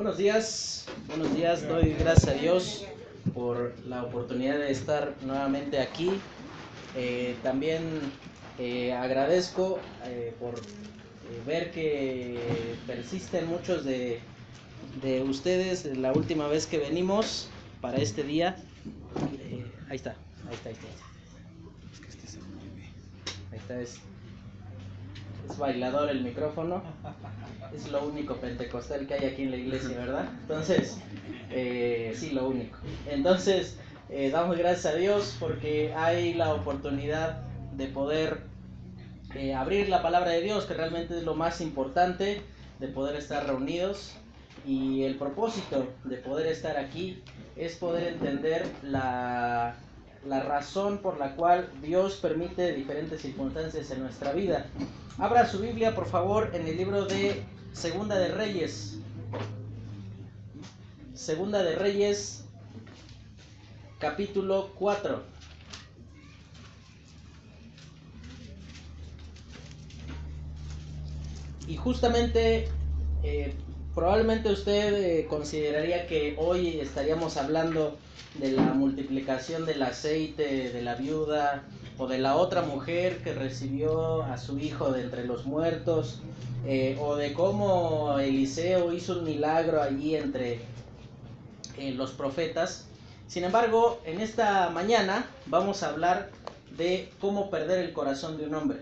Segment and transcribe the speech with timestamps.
[0.00, 2.86] Buenos días, buenos días, doy gracias a Dios
[3.34, 6.10] por la oportunidad de estar nuevamente aquí.
[6.96, 8.00] Eh, también
[8.58, 10.58] eh, agradezco eh, por
[11.46, 12.40] ver que
[12.86, 14.20] persisten muchos de,
[15.02, 17.50] de, ustedes la última vez que venimos
[17.82, 18.56] para este día.
[19.90, 20.16] ahí está,
[20.48, 20.88] ahí está, ahí está.
[23.52, 24.00] Ahí está, es,
[25.50, 26.82] es bailador el micrófono
[27.74, 30.28] es lo único pentecostal que hay aquí en la iglesia, ¿verdad?
[30.42, 30.98] Entonces,
[31.50, 32.78] eh, sí, lo único.
[33.08, 33.78] Entonces,
[34.08, 37.42] eh, damos gracias a Dios porque hay la oportunidad
[37.76, 38.42] de poder
[39.34, 42.42] eh, abrir la palabra de Dios, que realmente es lo más importante,
[42.80, 44.16] de poder estar reunidos.
[44.66, 47.22] Y el propósito de poder estar aquí
[47.56, 49.76] es poder entender la,
[50.26, 54.66] la razón por la cual Dios permite diferentes circunstancias en nuestra vida.
[55.20, 57.42] Abra su Biblia, por favor, en el libro de
[57.74, 59.00] Segunda de Reyes.
[61.12, 62.46] Segunda de Reyes,
[63.98, 65.22] capítulo 4.
[71.68, 72.68] Y justamente,
[73.22, 73.52] eh,
[73.94, 77.98] probablemente usted eh, consideraría que hoy estaríamos hablando
[78.38, 81.64] de la multiplicación del aceite de la viuda
[82.00, 86.22] o de la otra mujer que recibió a su hijo de entre los muertos
[86.66, 90.60] eh, o de cómo Eliseo hizo un milagro allí entre
[91.76, 92.86] eh, los profetas.
[93.26, 96.30] Sin embargo, en esta mañana vamos a hablar
[96.74, 98.78] de cómo perder el corazón de un hombre,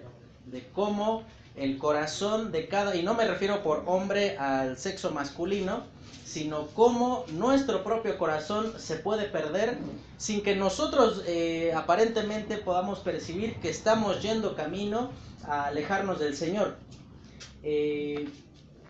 [0.46, 1.24] de cómo
[1.58, 5.84] el corazón de cada, y no me refiero por hombre al sexo masculino,
[6.24, 9.78] sino cómo nuestro propio corazón se puede perder
[10.18, 15.10] sin que nosotros eh, aparentemente podamos percibir que estamos yendo camino
[15.44, 16.76] a alejarnos del Señor.
[17.62, 18.28] Eh,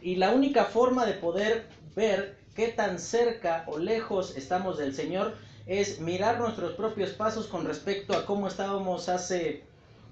[0.02, 5.34] y la única forma de poder ver qué tan cerca o lejos estamos del Señor
[5.66, 9.64] es mirar nuestros propios pasos con respecto a cómo estábamos hace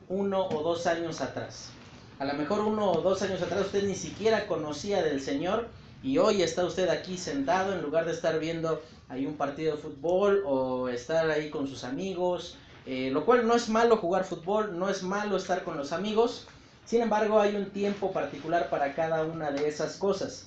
[0.09, 1.71] uno o dos años atrás.
[2.19, 5.69] A lo mejor uno o dos años atrás usted ni siquiera conocía del Señor
[6.03, 9.83] y hoy está usted aquí sentado en lugar de estar viendo ahí un partido de
[9.83, 12.57] fútbol o estar ahí con sus amigos,
[12.87, 16.47] eh, lo cual no es malo jugar fútbol, no es malo estar con los amigos,
[16.87, 20.47] sin embargo, hay un tiempo particular para cada una de esas cosas.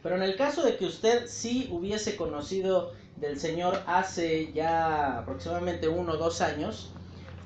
[0.00, 5.88] Pero en el caso de que usted sí hubiese conocido del Señor hace ya aproximadamente
[5.88, 6.92] uno o dos años,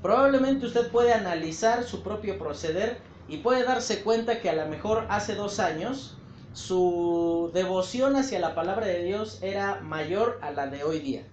[0.09, 2.97] probablemente usted puede analizar su propio proceder
[3.29, 6.17] y puede darse cuenta que a lo mejor hace dos años
[6.55, 11.25] su devoción hacia la palabra de Dios era mayor a la de hoy día.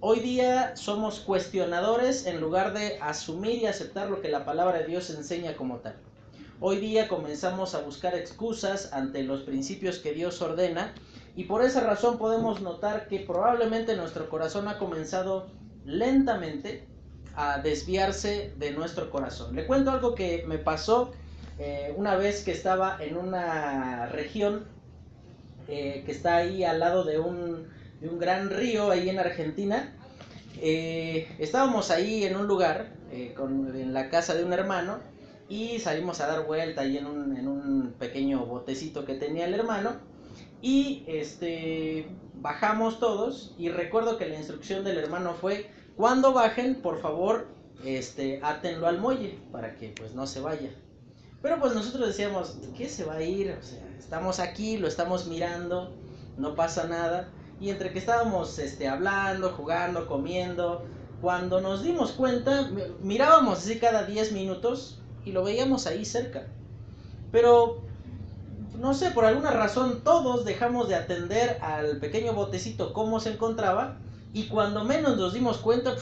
[0.00, 4.86] Hoy día somos cuestionadores en lugar de asumir y aceptar lo que la palabra de
[4.86, 5.96] Dios enseña como tal.
[6.60, 10.94] Hoy día comenzamos a buscar excusas ante los principios que Dios ordena
[11.36, 15.50] y por esa razón podemos notar que probablemente nuestro corazón ha comenzado
[15.84, 16.90] lentamente
[17.34, 19.54] a desviarse de nuestro corazón.
[19.54, 21.12] Le cuento algo que me pasó
[21.58, 24.64] eh, una vez que estaba en una región
[25.68, 27.68] eh, que está ahí al lado de un
[28.00, 29.94] de un gran río ahí en Argentina.
[30.60, 32.88] Eh, estábamos ahí en un lugar,
[33.36, 34.98] con, en la casa de un hermano,
[35.48, 39.54] y salimos a dar vuelta ahí en un, en un pequeño botecito que tenía el
[39.54, 39.92] hermano.
[40.62, 47.00] Y este bajamos todos y recuerdo que la instrucción del hermano fue cuando bajen, por
[47.00, 47.48] favor,
[47.84, 50.70] este átenlo al muelle para que pues no se vaya.
[51.42, 53.56] Pero pues nosotros decíamos, ¿qué se va a ir?
[53.58, 55.92] O sea, estamos aquí, lo estamos mirando,
[56.38, 57.28] no pasa nada.
[57.60, 60.84] Y entre que estábamos este, hablando, jugando, comiendo,
[61.20, 62.70] cuando nos dimos cuenta,
[63.02, 66.46] mirábamos así cada 10 minutos y lo veíamos ahí cerca.
[67.30, 67.82] Pero,
[68.82, 73.98] no sé, por alguna razón todos dejamos de atender al pequeño botecito cómo se encontraba
[74.32, 75.94] y cuando menos nos dimos cuenta,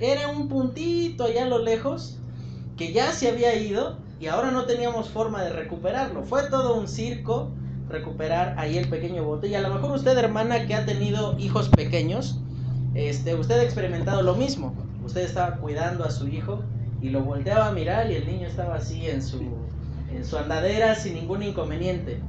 [0.00, 2.16] era un puntito allá a lo lejos
[2.78, 6.22] que ya se había ido y ahora no teníamos forma de recuperarlo.
[6.22, 7.50] Fue todo un circo
[7.90, 9.48] recuperar ahí el pequeño bote.
[9.48, 12.40] Y a lo mejor usted, hermana, que ha tenido hijos pequeños,
[12.94, 14.74] este, usted ha experimentado lo mismo.
[15.04, 16.62] Usted estaba cuidando a su hijo
[17.02, 19.40] y lo volteaba a mirar y el niño estaba así en su,
[20.24, 22.20] su andadera sin ningún inconveniente.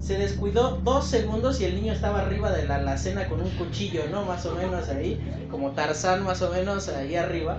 [0.00, 4.04] Se descuidó dos segundos y el niño estaba arriba de la alacena con un cuchillo,
[4.10, 4.24] ¿no?
[4.24, 7.58] Más o menos ahí, como Tarzán más o menos ahí arriba.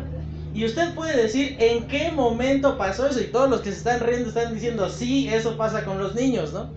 [0.54, 4.00] Y usted puede decir en qué momento pasó eso y todos los que se están
[4.00, 6.70] riendo están diciendo, sí, eso pasa con los niños, ¿no?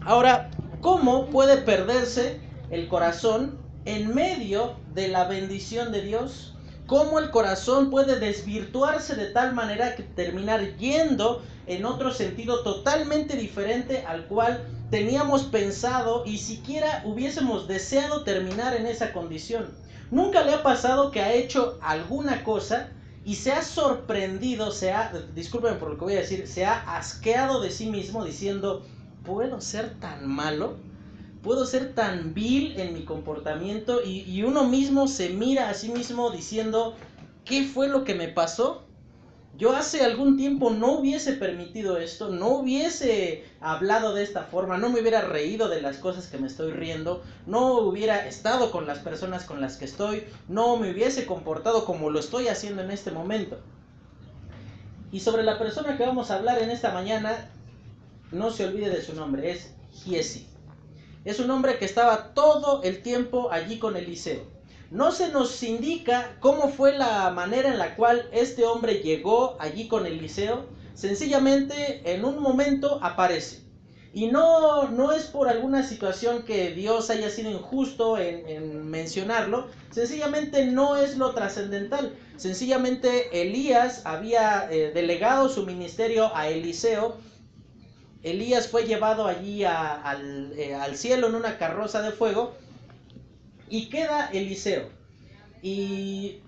[0.00, 0.50] Ahora,
[0.80, 6.55] ¿cómo puede perderse el corazón en medio de la bendición de Dios?
[6.86, 13.36] ¿Cómo el corazón puede desvirtuarse de tal manera que terminar yendo en otro sentido totalmente
[13.36, 19.74] diferente al cual teníamos pensado y siquiera hubiésemos deseado terminar en esa condición.
[20.12, 22.90] Nunca le ha pasado que ha hecho alguna cosa
[23.24, 26.96] y se ha sorprendido, se ha, disculpen por lo que voy a decir, se ha
[26.96, 28.86] asqueado de sí mismo diciendo,
[29.24, 30.76] ¿puedo ser tan malo?
[31.46, 34.00] ¿Puedo ser tan vil en mi comportamiento?
[34.04, 36.96] Y, uno mismo se mira a sí mismo diciendo,
[37.44, 38.82] ¿qué fue lo que me pasó?
[39.56, 44.88] Yo hace algún tiempo no hubiese permitido esto, no hubiese hablado de esta forma, no
[44.88, 48.98] me hubiera reído de las cosas que me estoy riendo, no hubiera estado con las
[48.98, 53.12] personas con las que estoy, no me hubiese comportado como lo estoy haciendo en este
[53.12, 53.60] momento.
[55.12, 57.48] Y sobre la persona que vamos a hablar en esta mañana,
[58.32, 60.55] no se olvide de su nombre, es Giesi.
[61.26, 64.56] Es un hombre que estaba todo el tiempo allí con Eliseo
[64.90, 69.88] no se nos indica cómo fue la manera en la cual este hombre llegó allí
[69.88, 70.66] con Eliseo.
[70.94, 73.62] Sencillamente en un momento aparece.
[74.14, 80.64] Y no, no es por alguna situación que Dios haya sido injusto en, mencionarlo, sencillamente
[80.64, 82.14] no es lo trascendental.
[82.36, 87.16] Sencillamente Elías había eh, delegado su ministerio a Eliseo.
[88.26, 92.54] Elías fue llevado allí al, eh, al cielo en una carroza de fuego
[93.68, 94.88] y queda Eliseo.
[95.62, 96.40] Y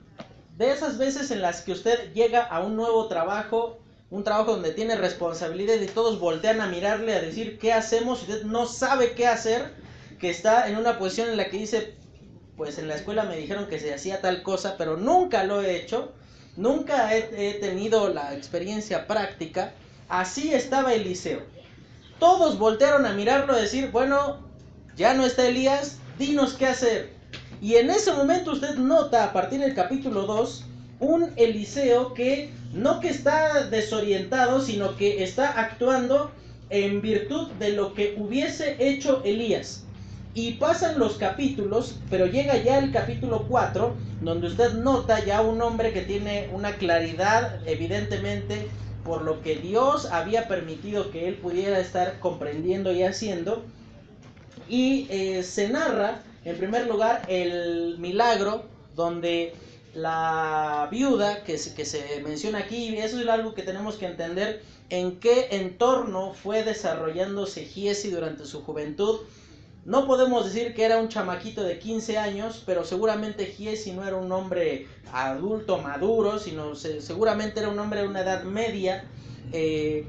[0.56, 3.78] de esas veces en las que usted llega a un nuevo trabajo,
[4.10, 8.42] un trabajo donde tiene responsabilidad y todos voltean a mirarle a decir qué hacemos, usted
[8.42, 9.72] no sabe qué hacer,
[10.18, 11.94] que está en una posición en la que dice,
[12.56, 15.76] pues en la escuela me dijeron que se hacía tal cosa, pero nunca lo he
[15.76, 16.12] hecho,
[16.56, 19.74] nunca he, he tenido la experiencia práctica,
[20.08, 21.56] así estaba Eliseo.
[22.18, 24.38] Todos voltearon a mirarlo a decir, bueno,
[24.96, 27.12] ya no está Elías, dinos qué hacer.
[27.60, 30.64] Y en ese momento usted nota a partir del capítulo 2
[31.00, 36.32] un Eliseo que no que está desorientado, sino que está actuando
[36.70, 39.84] en virtud de lo que hubiese hecho Elías.
[40.34, 45.62] Y pasan los capítulos, pero llega ya el capítulo 4, donde usted nota ya un
[45.62, 48.68] hombre que tiene una claridad, evidentemente,
[49.08, 53.64] por lo que Dios había permitido que él pudiera estar comprendiendo y haciendo.
[54.68, 58.64] Y eh, se narra, en primer lugar, el milagro
[58.94, 59.54] donde
[59.94, 64.04] la viuda que se, que se menciona aquí, y eso es algo que tenemos que
[64.04, 69.20] entender, en qué entorno fue desarrollándose Giesi durante su juventud.
[69.88, 74.16] No podemos decir que era un chamaquito de 15 años, pero seguramente Giesi no era
[74.16, 79.08] un hombre adulto, maduro, sino seguramente era un hombre de una edad media,
[79.50, 80.04] eh,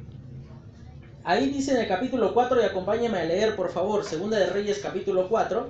[1.23, 4.79] Ahí dice en el capítulo 4, y acompáñame a leer por favor, Segunda de Reyes
[4.79, 5.69] capítulo 4,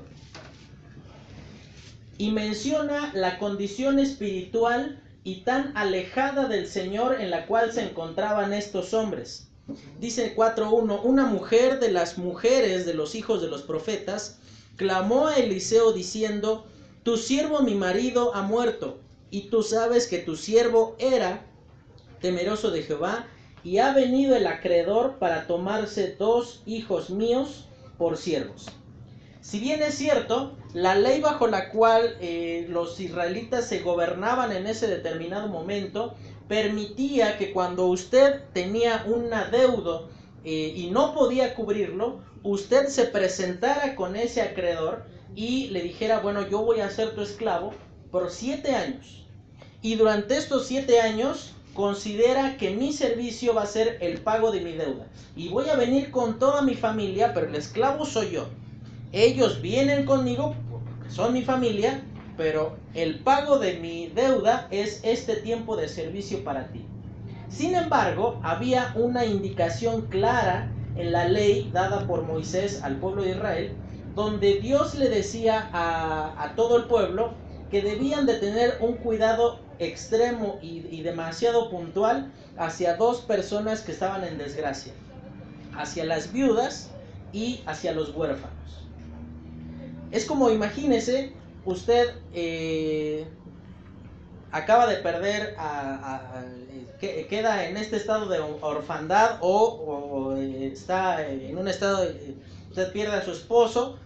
[2.17, 8.53] y menciona la condición espiritual y tan alejada del Señor en la cual se encontraban
[8.53, 9.48] estos hombres.
[9.99, 14.39] Dice 4.1, una mujer de las mujeres de los hijos de los profetas
[14.75, 16.65] clamó a Eliseo diciendo,
[17.03, 18.99] tu siervo mi marido ha muerto,
[19.31, 21.45] y tú sabes que tu siervo era
[22.19, 23.27] temeroso de Jehová
[23.63, 27.67] y ha venido el acreedor para tomarse dos hijos míos
[27.97, 28.67] por siervos.
[29.41, 34.67] Si bien es cierto, la ley bajo la cual eh, los israelitas se gobernaban en
[34.67, 36.15] ese determinado momento
[36.49, 40.09] permitía que cuando usted tenía un adeudo
[40.43, 46.49] eh, y no podía cubrirlo, usted se presentara con ese acreedor y le dijera, bueno,
[46.49, 47.71] yo voy a ser tu esclavo
[48.11, 49.27] por siete años.
[49.83, 54.61] Y durante estos siete años considera que mi servicio va a ser el pago de
[54.61, 55.07] mi deuda.
[55.35, 58.49] Y voy a venir con toda mi familia, pero el esclavo soy yo.
[59.11, 60.55] Ellos vienen conmigo
[61.09, 62.03] son mi familia,
[62.39, 66.85] pero el pago de mi deuda es este tiempo de servicio para ti.
[67.49, 73.31] Sin embargo, había una indicación clara en la ley dada por Moisés al pueblo de
[73.31, 73.73] Israel,
[74.15, 77.33] donde Dios le decía a, todo el pueblo
[77.69, 84.23] que debían de tener un cuidado extremo y, demasiado puntual hacia dos personas que estaban
[84.23, 84.93] en desgracia,
[85.75, 86.89] hacia las viudas
[87.33, 88.55] y hacia los huérfanos.
[90.11, 91.33] Es como imagínese,
[91.69, 93.27] usted eh,
[94.51, 96.43] acaba de perder, a,
[96.99, 102.35] queda en este estado de orfandad o, o, está en un estado, de,
[102.69, 103.97] usted pierde a su esposo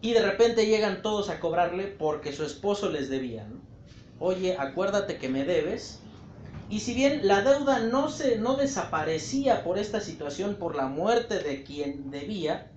[0.00, 3.46] y de repente llegan todos a cobrarle porque su esposo les debía.
[4.18, 5.98] oye, acuérdate que me debes.
[6.70, 11.40] Y si bien la deuda no, se, no desaparecía por esta situación, por la muerte
[11.40, 12.70] de quien debía,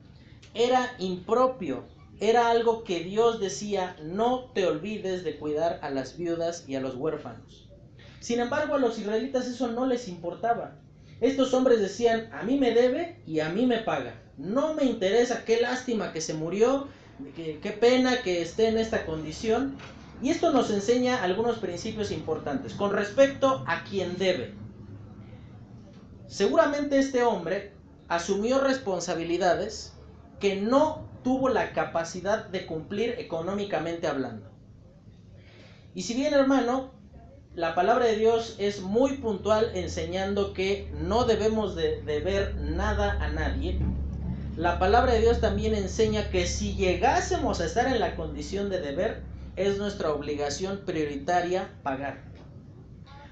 [0.54, 1.86] era impropio,
[2.20, 6.82] era algo que Dios decía, no te olvides de cuidar a las viudas y a
[6.82, 7.70] los huérfanos.
[8.20, 10.76] Sin embargo, a los israelitas eso no les importaba.
[11.22, 14.22] Estos hombres decían, a mí me debe y a mí me paga.
[14.38, 16.88] No me interesa, qué lástima que se murió,
[17.36, 19.78] qué, pena que esté en esta condición.
[20.22, 24.54] Y esto nos enseña algunos principios importantes con respecto a quien debe.
[26.28, 27.74] Seguramente este hombre
[28.08, 29.94] asumió responsabilidades
[30.40, 34.48] que no tuvo la capacidad de cumplir económicamente hablando.
[35.96, 36.92] Y si bien hermano,
[37.56, 43.30] la palabra de Dios es muy puntual enseñando que no debemos de deber nada a
[43.30, 43.80] nadie,
[44.56, 48.80] la palabra de Dios también enseña que si llegásemos a estar en la condición de
[48.80, 49.24] deber,
[49.56, 52.20] es nuestra obligación prioritaria pagar.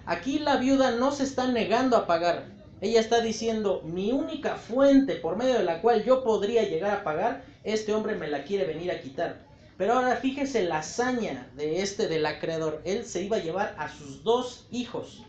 [0.08, 2.46] Aquí la viuda no se está negando a pagar.
[2.82, 7.04] Ella está diciendo, mi única fuente por medio de la cual yo podría llegar a
[7.04, 9.46] pagar, este hombre me la quiere venir a quitar.
[9.78, 12.82] Pero ahora fíjese la hazaña de este del acreedor.
[12.86, 15.24] Él se iba a llevar a sus dos hijos.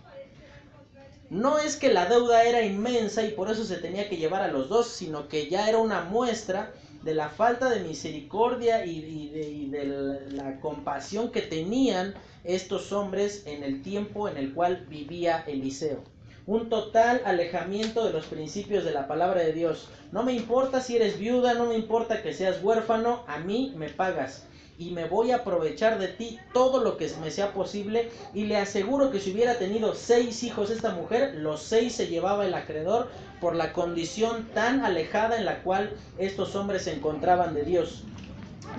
[1.31, 4.53] No es que la deuda era inmensa y por eso se tenía que llevar a
[4.53, 6.73] los dos, sino que ya era una muestra
[7.03, 9.29] de la falta de misericordia y,
[9.69, 12.15] de, la compasión que tenían
[12.45, 16.03] estos hombres en el tiempo en el cual vivía Eliseo.
[16.47, 19.89] Un total alejamiento de los principios de la palabra de Dios.
[20.13, 23.89] No me importa si eres viuda, no me importa que seas huérfano, a mí me
[23.89, 24.47] pagas
[24.79, 28.57] y me voy a aprovechar de ti todo lo que me sea posible y le
[28.57, 33.09] aseguro que si hubiera tenido seis hijos esta mujer, los seis se llevaba el acreedor
[33.41, 38.03] por la condición tan alejada en la cual estos hombres se encontraban de Dios.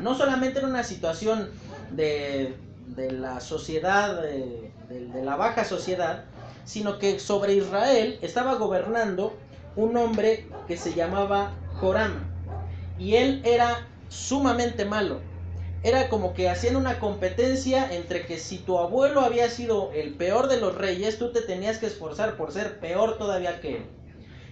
[0.01, 1.49] No solamente era una situación
[1.91, 2.55] de,
[2.97, 6.25] la sociedad, de, de la baja sociedad,
[6.65, 9.37] sino que sobre Israel estaba gobernando
[9.75, 12.31] un hombre que se llamaba Joram
[12.99, 15.21] y él era sumamente malo
[15.85, 20.47] era como que hacían una competencia entre que si tu abuelo había sido el peor
[20.47, 23.85] de los reyes, tú te tenías que esforzar por ser peor todavía que él.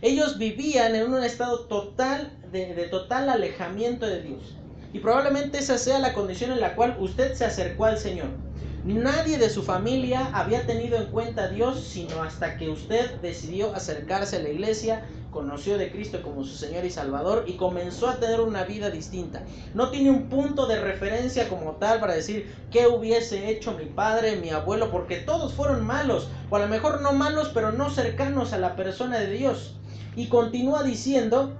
[0.04, 4.56] Ellos vivían en un estado total de, de total alejamiento de Dios.
[4.94, 8.28] Y probablemente esa sea la condición en la cual usted se acercó al Señor.
[8.86, 13.74] Nadie de su familia había tenido en cuenta a Dios sino hasta que usted decidió
[13.74, 18.18] acercarse a la iglesia, conoció de Cristo como su Señor y Salvador y comenzó a
[18.18, 19.44] tener una vida distinta.
[19.74, 24.36] No tiene un punto de referencia como tal para decir qué hubiese hecho mi padre,
[24.36, 28.52] mi abuelo, porque todos fueron malos, o a lo mejor no malos, pero no cercanos
[28.52, 29.78] a la persona de Dios.
[30.18, 31.54] Y continúa diciendo,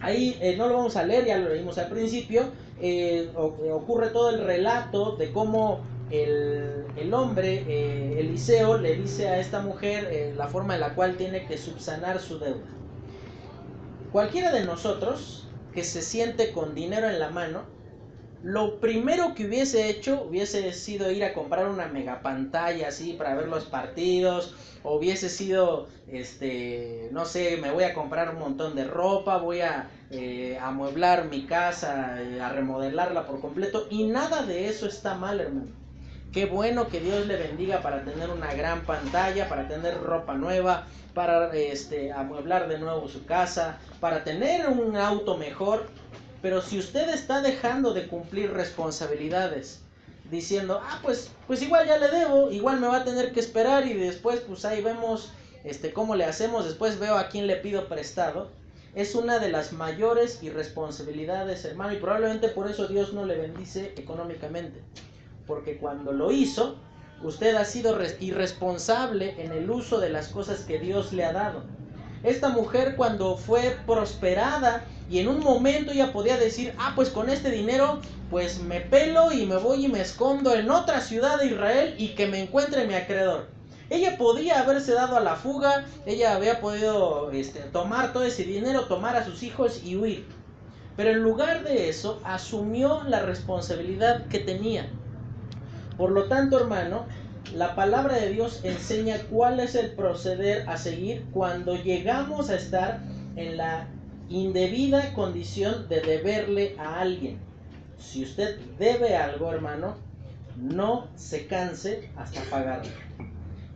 [0.00, 2.44] ahí eh, no lo vamos a leer, ya lo leímos al principio,
[2.80, 5.92] eh, ocurre todo el relato de cómo
[6.22, 11.16] el, hombre, eh, Eliseo, le dice a esta mujer eh, la forma en la cual
[11.16, 12.66] tiene que subsanar su deuda.
[14.12, 17.62] Cualquiera de nosotros que se siente con dinero en la mano,
[18.42, 23.34] lo primero que hubiese hecho hubiese sido ir a comprar una mega pantalla así para
[23.34, 28.76] ver los partidos, o hubiese sido, este, no sé, me voy a comprar un montón
[28.76, 34.68] de ropa, voy a eh, amueblar mi casa, a remodelarla por completo, y nada de
[34.68, 35.83] eso está mal, hermano.
[36.34, 40.84] Qué bueno que Dios le bendiga para tener una gran pantalla, para tener ropa nueva,
[41.14, 45.86] para este, amueblar de nuevo su casa, para tener un auto mejor.
[46.42, 49.82] Pero si usted está dejando de cumplir responsabilidades,
[50.28, 53.86] diciendo, ah, pues, pues igual ya le debo, igual me va a tener que esperar
[53.86, 55.30] y después pues ahí vemos
[55.62, 58.50] este, cómo le hacemos, después veo a quién le pido prestado,
[58.96, 63.94] es una de las mayores irresponsabilidades, hermano, y probablemente por eso Dios no le bendice
[63.96, 64.82] económicamente
[65.46, 66.76] porque cuando lo hizo,
[67.22, 71.62] usted ha sido irresponsable en el uso de las cosas que Dios le ha dado.
[72.22, 77.28] Esta mujer cuando fue prosperada y en un momento ya podía decir, ah, pues con
[77.28, 81.46] este dinero, pues me pelo y me voy y me escondo en otra ciudad de
[81.46, 83.48] Israel y que me encuentre mi acreedor.
[83.90, 88.86] Ella podía haberse dado a la fuga, ella había podido este, tomar todo ese dinero,
[88.86, 90.26] tomar a sus hijos y huir.
[90.96, 94.88] Pero en lugar de eso, asumió la responsabilidad que tenía.
[95.96, 97.06] Por lo tanto, hermano,
[97.54, 103.00] la palabra de Dios enseña cuál es el proceder a seguir cuando llegamos a estar
[103.36, 103.88] en la
[104.28, 107.38] indebida condición de deberle a alguien.
[107.98, 109.96] Si usted debe algo, hermano,
[110.56, 112.90] no se canse hasta pagarlo.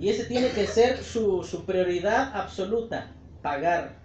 [0.01, 3.09] Y ese tiene que ser su, su prioridad absoluta,
[3.43, 3.97] pagar.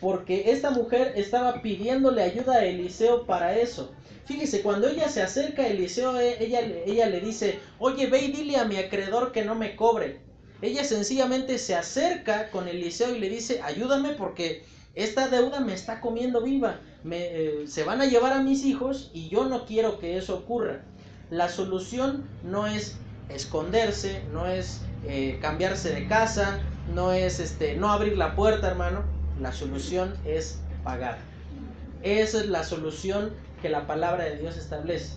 [0.00, 3.92] Porque esta mujer estaba pidiéndole ayuda a Eliseo para eso.
[4.28, 8.30] Fíjese, cuando ella se acerca a Eliseo, eh, ella, ella le dice, oye, ve y
[8.30, 10.20] dile a mi acreedor que no me cobre.
[10.60, 16.02] Ella sencillamente se acerca con Eliseo y le dice, ayúdame porque esta deuda me está
[16.02, 16.78] comiendo viva.
[17.04, 20.36] Me, eh, se van a llevar a mis hijos y yo no quiero que eso
[20.36, 20.84] ocurra.
[21.30, 22.96] La solución no es
[23.30, 26.60] esconderse, no es eh, cambiarse de casa,
[26.92, 29.04] no es este, no abrir la puerta, hermano.
[29.40, 31.16] La solución es pagar.
[32.02, 35.14] Esa es la solución que la palabra de Dios establece.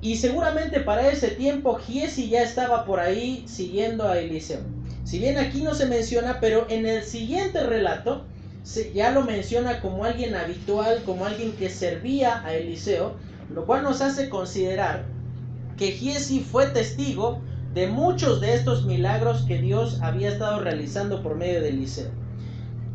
[0.00, 4.60] Y seguramente para ese tiempo Giesi ya estaba por ahí siguiendo a Eliseo.
[5.04, 8.24] Si bien aquí no se menciona, pero en el siguiente relato
[8.94, 13.14] ya lo menciona como alguien habitual, como alguien que servía a Eliseo,
[13.54, 15.04] lo cual nos hace considerar
[15.76, 17.40] que Giesi fue testigo
[17.74, 22.10] de muchos de estos milagros que Dios había estado realizando por medio de Eliseo.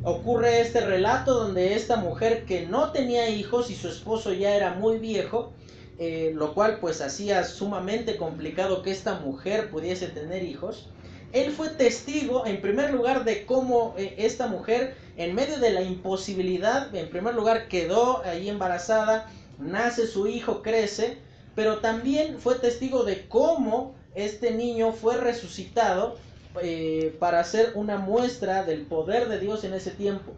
[0.03, 4.73] Ocurre este relato donde esta mujer que no tenía hijos y su esposo ya era
[4.73, 5.53] muy viejo,
[5.99, 10.89] eh, lo cual pues hacía sumamente complicado que esta mujer pudiese tener hijos,
[11.33, 15.83] él fue testigo en primer lugar de cómo eh, esta mujer en medio de la
[15.83, 21.19] imposibilidad, en primer lugar quedó ahí embarazada, nace su hijo, crece,
[21.53, 26.17] pero también fue testigo de cómo este niño fue resucitado
[26.61, 30.33] eh, para hacer una muestra del poder de Dios en ese tiempo.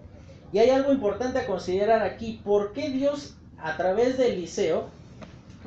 [0.51, 4.89] Y hay algo importante a considerar aquí, ¿por qué Dios a través de Eliseo,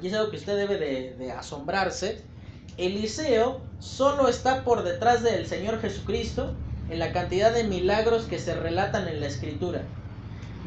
[0.02, 2.22] y es algo que usted debe de asombrarse,
[2.78, 6.54] Eliseo solo está por detrás del Señor Jesucristo
[6.90, 9.82] en la cantidad de milagros que se relatan en la escritura.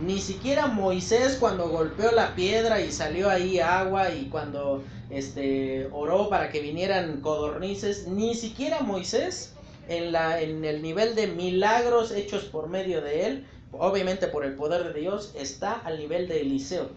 [0.02, 6.30] Ni siquiera Moisés cuando golpeó la piedra y salió ahí agua y cuando este, oró
[6.30, 9.54] para que vinieran codornices, ni siquiera Moisés
[9.90, 14.56] en, la, en el nivel de milagros hechos por medio de él, obviamente por el
[14.56, 16.90] poder de Dios, está al nivel de Eliseo.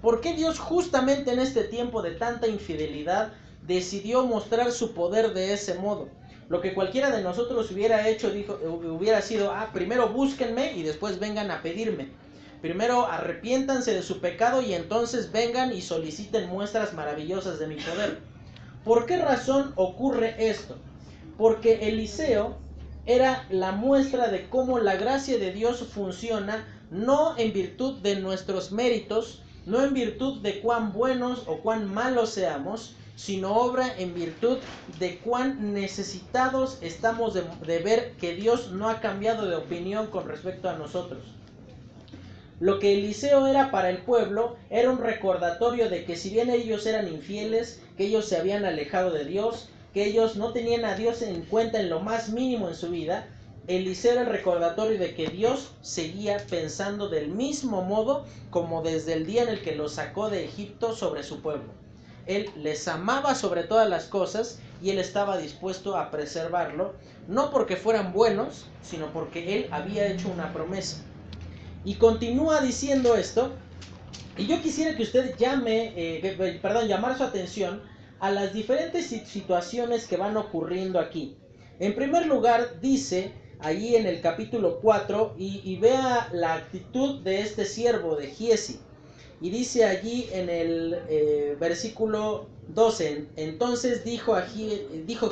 [0.00, 3.32] ¿Por qué Dios justamente en este tiempo de tanta infidelidad
[3.66, 6.08] decidió mostrar su poder de ese modo.
[6.48, 11.18] Lo que cualquiera de nosotros hubiera hecho dijo, hubiera sido, ah, primero búsquenme y después
[11.18, 12.08] vengan a pedirme.
[12.62, 18.18] Primero arrepiéntanse de su pecado y entonces vengan y soliciten muestras maravillosas de mi poder.
[18.84, 20.76] ¿Por qué razón ocurre esto?
[21.36, 22.58] Porque Eliseo
[23.06, 28.72] era la muestra de cómo la gracia de Dios funciona no en virtud de nuestros
[28.72, 34.58] méritos, no en virtud de cuán buenos o cuán malos seamos, sino obra en virtud
[34.98, 40.68] de cuán necesitados estamos de, ver que Dios no ha cambiado de opinión con respecto
[40.68, 41.20] a nosotros.
[42.60, 46.86] Lo que Eliseo era para el pueblo era un recordatorio de que si bien ellos
[46.86, 51.22] eran infieles, que ellos se habían alejado de Dios, que ellos no tenían a Dios
[51.22, 53.28] en cuenta en lo más mínimo en su vida,
[53.66, 59.24] Eliseo era el recordatorio de que Dios seguía pensando del mismo modo como desde el
[59.24, 61.72] día en el que los sacó de Egipto sobre su pueblo.
[62.26, 66.92] Él les amaba sobre todas las cosas y él estaba dispuesto a preservarlo,
[67.26, 70.98] no porque fueran buenos, sino porque él había hecho una promesa.
[71.86, 73.50] Y continúa diciendo esto,
[74.36, 80.06] y yo quisiera que usted llame, eh, perdón, llamar su atención a las diferentes situaciones
[80.06, 81.36] que van ocurriendo aquí.
[81.78, 87.64] En primer lugar, dice allí en el capítulo 4, y, vea la actitud de este
[87.64, 88.80] siervo de Giesi.
[89.40, 94.46] Y dice allí en el eh, versículo 12, entonces dijo a,
[95.06, 95.30] dijo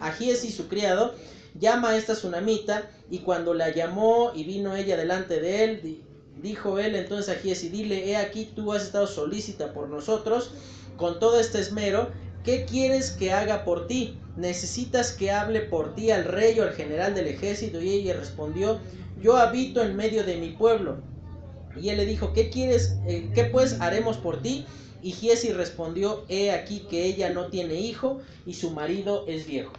[0.00, 1.14] a Giesi su criado,
[1.58, 6.00] llama a esta tsunamita, y cuando la llamó y vino ella delante de él,
[6.42, 10.50] dijo él entonces a Giesi, dile, he aquí tú has estado solícita por nosotros,
[10.96, 12.10] con todo este esmero,
[12.44, 14.18] ¿qué quieres que haga por ti?
[14.36, 17.80] ¿Necesitas que hable por ti al rey o al general del ejército?
[17.80, 18.80] Y ella respondió,
[19.20, 20.98] yo habito en medio de mi pueblo
[21.80, 22.96] y él le dijo, ¿qué quieres?
[23.06, 24.66] Eh, ¿Qué pues haremos por ti?
[25.02, 29.72] Y Giesi respondió, he aquí que ella no tiene hijo y su marido es viejo.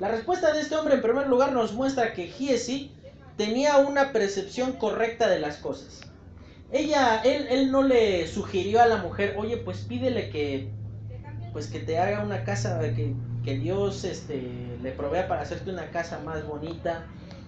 [0.00, 2.90] La respuesta de este hombre en primer lugar nos muestra que Giesi
[3.36, 6.00] tenía una percepción correcta de las cosas.
[6.74, 10.70] Ella, él, él no le sugirió a la mujer, oye, pues pídele que,
[11.52, 14.42] pues que te haga una casa, que, que Dios este,
[14.82, 17.06] le provea para hacerte una casa más bonita,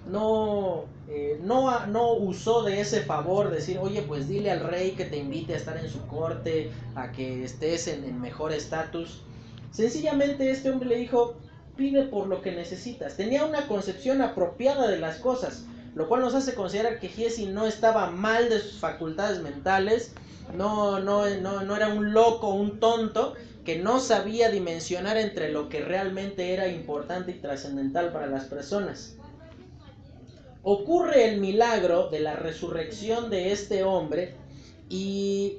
[0.08, 5.04] no, eh, no, no usó de ese favor, decir, oye, pues dile al rey que
[5.04, 9.24] te invite a estar en su corte, a que estés en, mejor estatus.
[9.72, 11.34] Sencillamente este hombre le dijo,
[11.76, 13.16] pide por lo que necesitas.
[13.16, 17.66] Tenía una concepción apropiada de las cosas, lo cual nos hace considerar que Giesi no
[17.66, 20.12] estaba mal de sus facultades mentales,
[20.54, 25.68] no, no, no, no era un loco, un tonto, que no sabía dimensionar entre lo
[25.68, 29.16] que realmente era importante y trascendental para las personas
[30.68, 34.34] ocurre el milagro de la resurrección de este hombre
[34.88, 35.58] y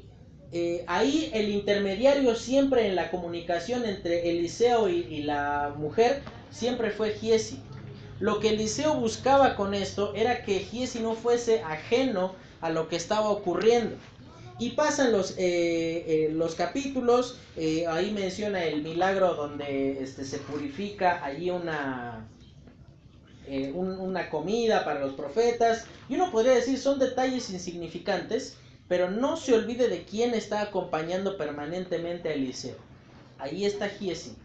[0.51, 7.11] eh, ahí el intermediario siempre en la comunicación entre Eliseo y, la mujer siempre fue
[7.11, 7.61] Giesi.
[8.19, 12.95] Lo que Eliseo buscaba con esto era que Giesi no fuese ajeno a lo que
[12.95, 13.95] estaba ocurriendo.
[14.59, 17.39] Y pasan los, eh, eh, los capítulos,
[17.89, 22.27] ahí menciona el milagro donde este, se purifica allí una,
[23.73, 25.85] una comida para los profetas.
[26.09, 31.37] Y uno podría decir, son detalles insignificantes, Pero no se olvide de quién está acompañando
[31.37, 32.77] permanentemente a Eliseo.
[33.37, 34.37] Ahí está Giesi.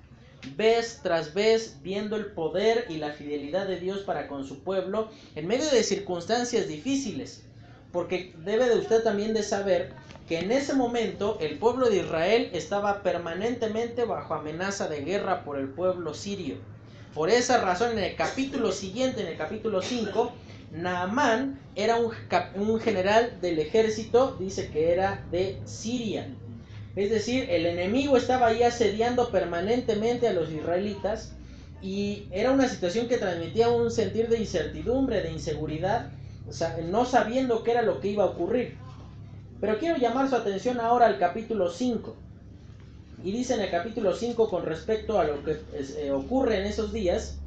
[0.56, 5.10] Vez tras vez viendo el poder y la fidelidad de Dios para con su pueblo
[5.34, 7.42] en medio de circunstancias difíciles.
[7.92, 9.92] Porque debe de usted también de saber
[10.28, 15.58] que en ese momento el pueblo de Israel estaba permanentemente bajo amenaza de guerra por
[15.58, 16.56] el pueblo sirio.
[17.14, 20.32] Por esa razón, en el capítulo siguiente, en el capítulo 5,
[20.72, 22.12] Naamán era un,
[22.54, 26.34] un, general del ejército, dice que era de Siria.
[26.94, 31.32] Es decir, el enemigo estaba ahí asediando permanentemente a los israelitas
[31.80, 36.10] y era una situación que transmitía un sentir de incertidumbre, de inseguridad,
[36.90, 38.76] no sabiendo qué era lo que iba a ocurrir.
[39.60, 42.14] Pero quiero llamar su atención ahora al capítulo 5.
[43.24, 46.92] Y dice en el capítulo 5 con respecto a lo que eh, ocurre en esos
[46.92, 47.38] días,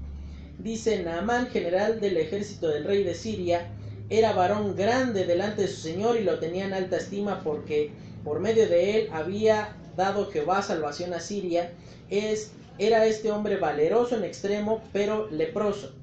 [0.58, 3.68] dice Naamán, general del ejército del rey de Siria,
[4.10, 7.92] era varón grande delante de su señor y lo tenía en alta estima porque
[8.26, 11.72] por medio de él había dado Jehová salvación a Siria.
[12.10, 15.94] Es, era este hombre valeroso en extremo, pero leproso.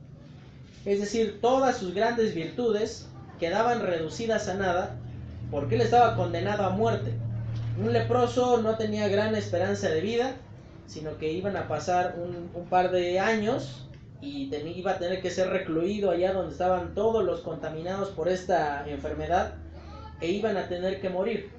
[0.87, 3.09] Es decir, todas sus grandes virtudes
[3.39, 4.97] quedaban reducidas a nada
[5.51, 7.13] porque él estaba condenado a muerte.
[7.79, 10.37] Un leproso no tenía gran esperanza de vida,
[10.87, 13.87] sino que iban a pasar un, par de años
[14.21, 18.89] y iba a tener que ser recluido allá donde estaban todos los contaminados por esta
[18.89, 19.55] enfermedad
[20.21, 21.51] e iban a tener que morir.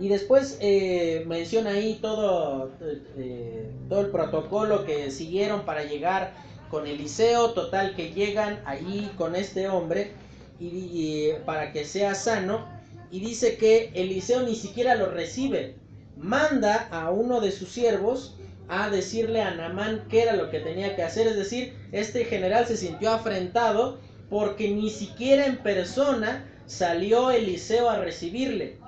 [0.00, 2.70] Y después eh, menciona ahí todo,
[3.18, 6.32] eh, todo el protocolo que siguieron para llegar
[6.70, 10.12] con Eliseo, total que llegan allí con este hombre
[10.58, 12.66] y para que sea sano
[13.10, 15.74] y dice que Eliseo ni siquiera lo recibe.
[16.16, 18.36] Manda a uno de sus siervos
[18.68, 21.26] a decirle a Namán qué era lo que tenía que hacer.
[21.26, 27.98] Es decir, este general se sintió afrentado porque ni siquiera en persona salió Eliseo a
[27.98, 28.78] recibirle.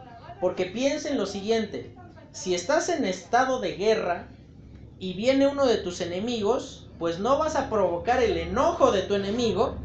[0.42, 1.94] Porque piensen lo siguiente,
[2.32, 4.26] si estás en estado de guerra
[4.98, 9.14] y viene uno de tus enemigos, pues no vas a provocar el enojo de tu
[9.14, 9.76] enemigo,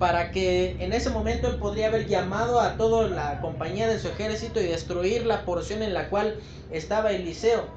[0.00, 4.08] para que en ese momento él podría haber llamado a toda la compañía de su
[4.08, 6.40] ejército y destruir la porción en la cual
[6.72, 7.68] estaba Eliseo.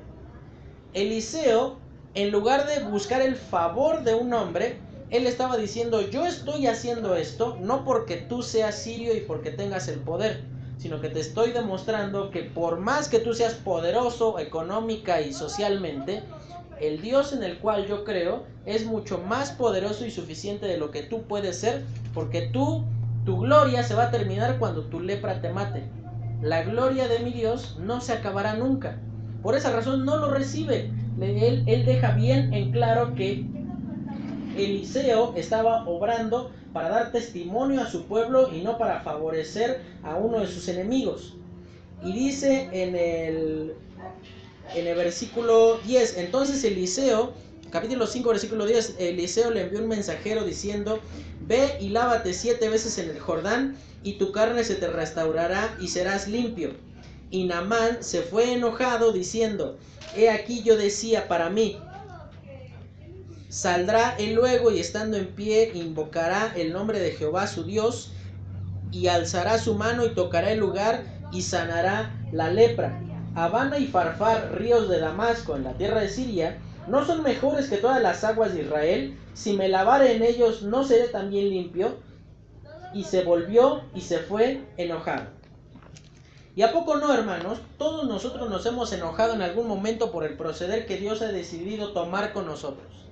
[0.95, 1.77] Eliseo,
[2.15, 4.79] en lugar de buscar el favor de un hombre,
[5.11, 9.87] él estaba diciendo, yo estoy haciendo esto no porque tú seas sirio y porque tengas
[9.87, 10.51] el poder,
[10.83, 16.23] sino que te estoy demostrando que por más que tú seas poderoso económica y socialmente,
[16.81, 20.91] el Dios en el cual yo creo es mucho más poderoso y suficiente de lo
[20.91, 22.83] que tú puedes ser, porque tú,
[23.25, 25.83] tu gloria se va a terminar cuando tu lepra te mate.
[26.41, 28.97] La gloria de mi Dios no se acabará nunca.
[29.41, 30.91] Por esa razón no lo recibe.
[31.21, 33.45] Él, él deja bien en claro que
[34.57, 40.39] Eliseo estaba obrando para dar testimonio a su pueblo y no para favorecer a uno
[40.39, 41.35] de sus enemigos.
[42.03, 43.75] Y dice en el
[44.75, 46.17] en el versículo 10.
[46.17, 47.33] Entonces Eliseo,
[47.69, 50.99] capítulo 5, versículo 10, Eliseo le envió un mensajero diciendo,
[51.41, 55.87] ve y lávate siete veces en el Jordán, y tu carne se te restaurará y
[55.87, 56.71] serás limpio.
[57.31, 59.77] Y Namán se fue enojado diciendo,
[60.15, 61.77] he aquí yo decía para mí,
[63.53, 68.11] saldrá él luego y estando en pie invocará el nombre de Jehová su Dios,
[68.91, 72.99] y alzará su mano y tocará el lugar y sanará la lepra.
[73.35, 77.77] Habana y Farfar, ríos de Damasco, en la tierra de Siria, no son mejores que
[77.77, 79.19] todas las aguas de Israel.
[79.35, 81.97] Si me lavare en ellos, no seré también limpio.
[82.91, 85.27] Y se volvió y se fue enojado.
[86.55, 87.59] ¿Y a poco no, hermanos?
[87.77, 91.93] Todos nosotros nos hemos enojado en algún momento por el proceder que Dios ha decidido
[91.93, 93.02] tomar con nosotros.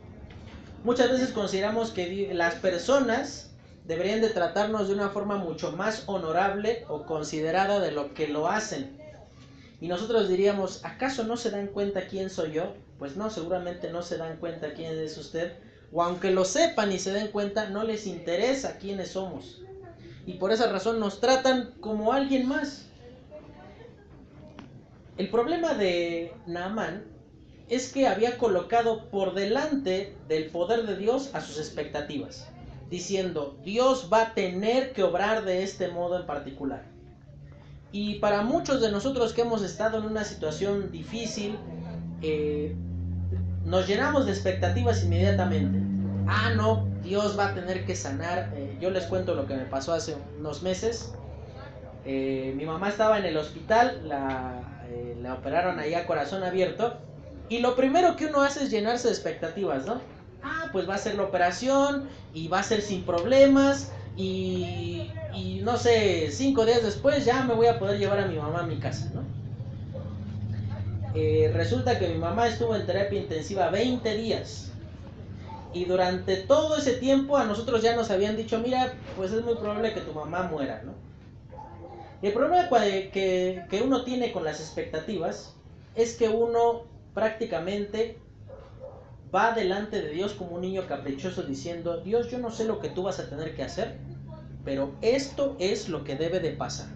[0.84, 3.52] Muchas veces consideramos que las personas
[3.86, 8.48] deberían de tratarnos de una forma mucho más honorable o considerada de lo que lo
[8.48, 8.98] hacen.
[9.80, 12.74] Y nosotros diríamos, ¿acaso no se dan cuenta quién soy yo?
[12.98, 15.54] Pues no, seguramente no se dan cuenta quién es usted.
[15.94, 19.62] O aunque lo sepan y se den cuenta, no les interesa quiénes somos.
[20.26, 22.88] Y por esa razón nos tratan como alguien más.
[25.18, 27.11] El problema de Naamán
[27.72, 32.50] es que había colocado por delante del poder de Dios a sus expectativas,
[32.90, 36.84] diciendo, Dios va a tener que obrar de este modo en particular.
[37.94, 41.58] Y para muchos de nosotros que hemos estado en una situación difícil,
[42.22, 42.76] eh,
[43.64, 45.80] nos llenamos de expectativas inmediatamente.
[46.28, 48.52] Ah, no, Dios va a tener que sanar.
[48.54, 51.14] Eh, yo les cuento lo que me pasó hace unos meses.
[52.04, 54.62] Eh, mi mamá estaba en el hospital, la,
[55.22, 57.00] la operaron ahí a corazón abierto.
[57.52, 60.00] Y lo primero que uno hace es llenarse de expectativas, ¿no?
[60.42, 65.10] Ah, pues va a ser la operación y va a ser sin problemas y,
[65.62, 68.66] no sé, cinco días después ya me voy a poder llevar a mi mamá a
[68.66, 69.24] mi casa, ¿no?
[71.14, 74.72] Eh, resulta que mi mamá estuvo en terapia intensiva 20 días.
[75.74, 79.56] Y durante todo ese tiempo a nosotros ya nos habían dicho, mira, pues es muy
[79.56, 80.94] probable que tu mamá muera, ¿no?
[82.22, 85.54] el problema que, que uno tiene con las expectativas
[85.96, 88.18] es que uno prácticamente
[89.34, 92.90] va delante de Dios como un niño caprichoso diciendo, Dios, yo no sé lo que
[92.90, 93.98] tú vas a tener que hacer,
[94.66, 96.88] pero esto es lo que debe de pasar.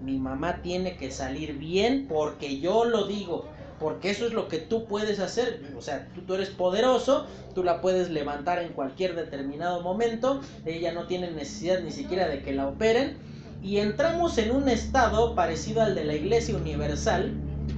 [0.00, 3.46] Mi mamá tiene que salir bien porque yo lo digo,
[3.80, 5.62] porque eso es lo que tú puedes hacer.
[5.76, 11.06] O sea, tú, eres poderoso, tú la puedes levantar en cualquier determinado momento, ella no
[11.06, 13.16] tiene necesidad ni siquiera de que la operen.
[13.62, 17.32] Y entramos en un estado parecido al de la Iglesia Universal,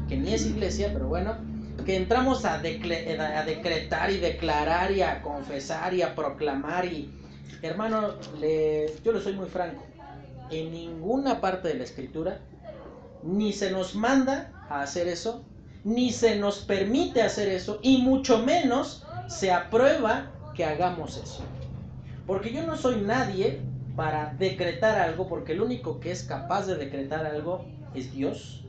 [0.09, 1.37] que ni es iglesia, pero bueno,
[1.85, 2.59] que entramos a, a
[3.45, 7.11] decretar y declarar y a confesar y a proclamar y
[7.63, 8.15] hermano,
[9.05, 9.85] yo le soy muy franco,
[10.51, 12.41] en ninguna parte de la escritura
[13.23, 15.45] ni se nos manda a hacer eso,
[15.85, 21.43] ni se nos permite hacer eso, y mucho menos se aprueba que hagamos eso.
[22.27, 23.61] Porque yo no soy nadie
[23.97, 28.65] para decretar algo, porque el único que es capaz de decretar algo es Dios.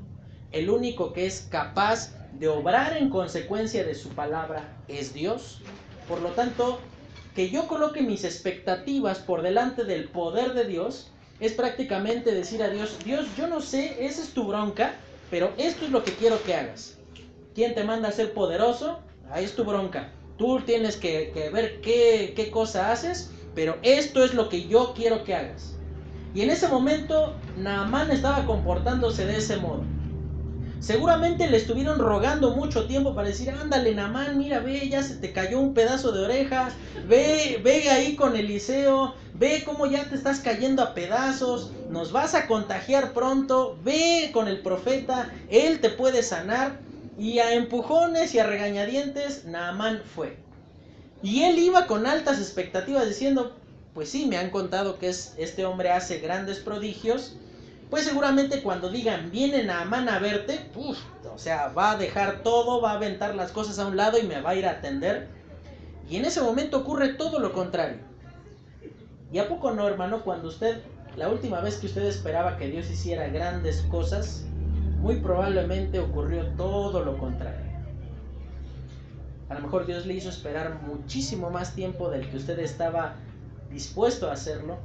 [0.52, 5.62] El único que es capaz de obrar en consecuencia de su palabra es Dios.
[6.08, 6.80] Por lo tanto,
[7.36, 12.70] que yo coloque mis expectativas por delante del poder de Dios es prácticamente decir a
[12.70, 14.96] Dios, Dios, yo no sé, esa es tu bronca,
[15.30, 16.98] pero esto es lo que quiero que hagas.
[17.56, 19.00] ¿Quién te manda a ser poderoso?
[19.32, 20.12] Ahí es tu bronca.
[20.38, 25.24] Tú tienes que, ver qué, qué cosa haces, pero esto es lo que yo quiero
[25.24, 25.78] que hagas.
[26.34, 29.84] Y en ese momento, Naamán estaba comportándose de ese modo.
[30.80, 35.34] Seguramente le estuvieron rogando mucho tiempo para decir, ándale, Namán, mira, ve, ya se te
[35.34, 36.70] cayó un pedazo de oreja,
[37.08, 42.34] ve, ve ahí con Eliseo, ve cómo ya te estás cayendo a pedazos, nos vas
[42.34, 46.80] a contagiar pronto, ve con el profeta, él te puede sanar.
[47.18, 50.38] Y a empujones y a regañadientes, Naamán fue.
[51.22, 53.58] Y él iba con altas expectativas diciendo,
[53.94, 57.36] pues sí, me han contado que es, este hombre hace grandes prodigios,
[57.89, 60.60] pues seguramente cuando digan vienen a Amán a verte,
[61.34, 64.23] o sea, va a dejar todo, va a aventar las cosas a un lado y
[64.23, 65.28] me va a ir a atender.
[66.08, 67.97] Y en ese momento ocurre todo lo contrario.
[69.32, 70.23] ¿Y a poco no, hermano?
[70.23, 70.82] Cuando usted,
[71.15, 74.43] la última vez que usted esperaba que Dios hiciera grandes cosas,
[74.99, 77.69] muy probablemente ocurrió todo lo contrario.
[79.49, 83.15] A lo mejor Dios le hizo esperar muchísimo más tiempo del que usted estaba
[83.71, 84.78] dispuesto a hacerlo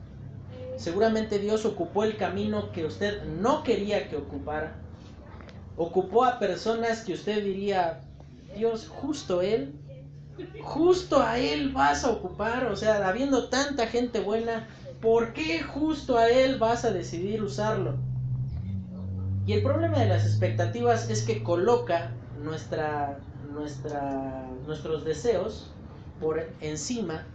[0.77, 4.75] Seguramente Dios ocupó el camino que usted no quería que ocupara.
[5.77, 8.01] Ocupó a personas que usted diría,
[8.57, 9.75] Dios, justo Él,
[10.63, 12.67] justo a Él vas a ocupar.
[12.67, 14.69] O sea, habiendo tanta gente buena,
[15.01, 17.95] ¿por qué justo a Él vas a decidir usarlo?
[19.47, 23.21] Y el problema de las expectativas es que coloca nuestra,
[23.53, 25.71] nuestra, nuestros deseos
[26.21, 27.27] por encima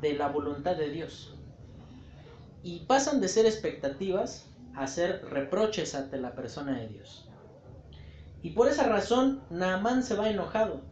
[0.00, 1.37] de la voluntad de Dios
[2.62, 7.28] y pasan de ser expectativas a ser reproches ante la persona de Dios.
[8.42, 10.82] Y por esa razón Naamán se va enojado,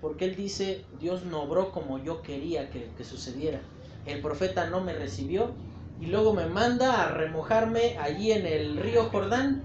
[0.00, 3.60] porque él dice, Dios no obró como yo quería que, sucediera.
[4.06, 5.52] El profeta no me recibió
[6.00, 9.62] y luego me manda a remojarme allí en el río Jordán,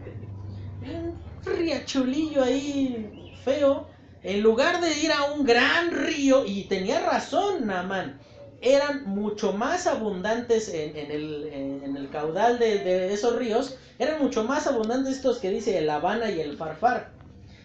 [0.81, 1.15] un
[1.45, 3.87] riachulillo ahí feo,
[4.23, 8.19] en lugar de ir a un gran río, y tenía razón Naamán,
[8.61, 15.39] eran mucho más abundantes en, el, caudal de, esos ríos, eran mucho más abundantes estos
[15.39, 17.13] que dice el Habana y el Farfar.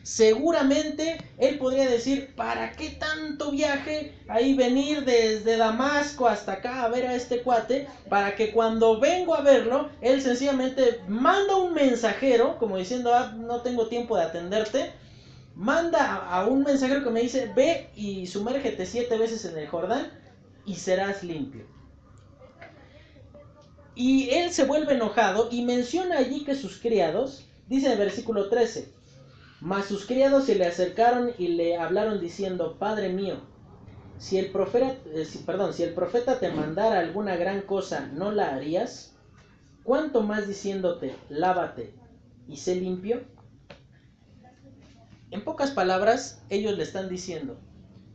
[0.02, 6.88] Seguramente él podría decir, ¿para qué tanto viaje ahí venir desde Damasco hasta acá a
[6.88, 7.86] ver a este cuate?
[8.08, 13.60] Para que cuando vengo a verlo, él sencillamente manda un mensajero, como diciendo, ah, no
[13.60, 14.90] tengo tiempo de atenderte,
[15.54, 20.10] manda a un mensajero que me dice, ve y sumérgete siete veces en el Jordán
[20.66, 21.64] y serás limpio.
[23.94, 28.48] Y él se vuelve enojado y menciona allí que sus criados, dice en el versículo
[28.48, 28.92] 13,
[29.60, 33.40] mas sus criados se le acercaron y le hablaron diciendo, Padre mío,
[34.18, 38.54] si el profeta, eh, perdón, si el profeta te mandara alguna gran cosa, ¿no la
[38.54, 39.14] harías?
[39.82, 41.94] ¿Cuánto más diciéndote, lávate
[42.48, 43.22] y sé limpio?
[45.30, 47.58] En pocas palabras, ellos le están diciendo,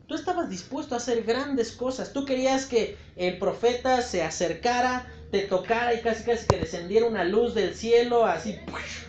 [0.07, 2.13] Tú estabas dispuesto a hacer grandes cosas.
[2.13, 7.23] Tú querías que el profeta se acercara, te tocara y casi casi que descendiera una
[7.23, 8.55] luz del cielo, así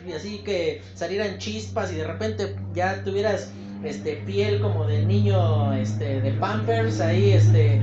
[0.06, 3.50] y así que salieran chispas y de repente ya tuvieras
[3.84, 7.82] este piel como de niño este de Pampers ahí este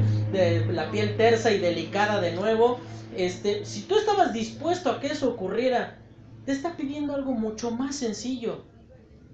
[0.72, 2.80] la piel tersa y delicada de nuevo.
[3.16, 6.00] Este, si tú estabas dispuesto a que eso ocurriera,
[6.46, 8.66] te está pidiendo algo mucho más sencillo.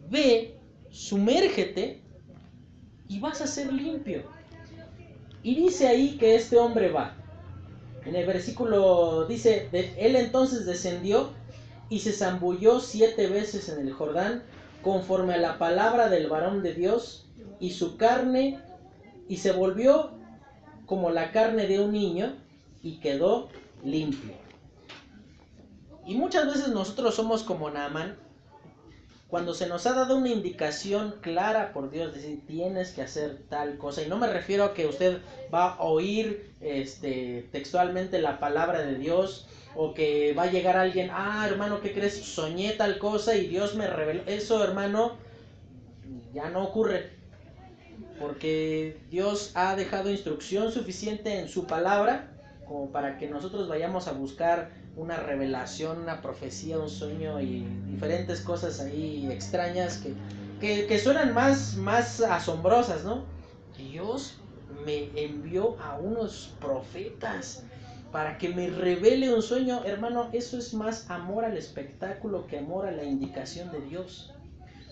[0.10, 2.02] Ve, sumérgete
[3.10, 4.24] y vas a ser limpio.
[5.43, 7.15] Y dice ahí que este hombre va.
[8.06, 9.67] En el versículo dice,
[9.98, 11.32] él entonces descendió
[11.89, 14.43] y se zambulló siete veces en el Jordán,
[14.84, 17.26] conforme a la palabra del varón de Dios,
[17.60, 18.60] y su carne,
[19.28, 20.12] y se volvió
[20.86, 22.36] como la carne de un niño,
[22.82, 23.50] y quedó
[23.84, 24.34] limpio.
[26.06, 28.17] Y muchas veces nosotros somos como Naaman,
[29.30, 33.78] cuando se nos ha dado una indicación clara por Dios, decir, tienes que hacer tal
[33.78, 35.20] cosa, y no me refiero a que usted
[35.54, 41.10] va a oír este, textualmente la palabra de Dios, o que va a llegar alguien,
[41.12, 42.15] ah, hermano, ¿qué crees?
[42.15, 44.24] Soñé tal cosa y Dios me reveló.
[44.26, 45.18] Eso, hermano,
[46.34, 47.12] ya no ocurre.
[48.20, 52.32] Porque Dios ha dejado instrucción suficiente en su palabra
[52.68, 58.42] como para que nosotros vayamos a buscar una revelación, una profecía, un sueño y diferentes
[58.42, 60.04] cosas ahí extrañas
[60.60, 63.24] que, que, suenan más, más asombrosas, ¿no?
[63.78, 64.40] Dios
[64.86, 67.64] me envió a unos profetas
[68.12, 72.86] para que me revele un sueño, hermano, eso es más amor al espectáculo que amor
[72.86, 74.34] a la indicación de Dios.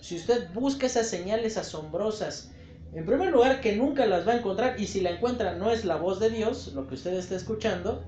[0.00, 2.52] Si usted busca esas señales asombrosas,
[2.94, 5.84] en primer lugar que nunca las va a encontrar y si la encuentra no es
[5.84, 8.04] la voz de Dios, lo que usted está escuchando,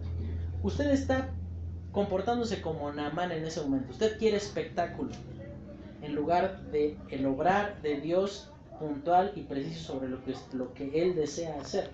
[0.62, 1.28] usted está
[1.92, 3.90] comportándose como Naamán en ese momento.
[3.90, 5.10] Usted quiere espectáculo
[6.02, 11.02] en lugar de el obrar de Dios puntual y preciso sobre lo que, lo que
[11.02, 11.90] él desea hacer.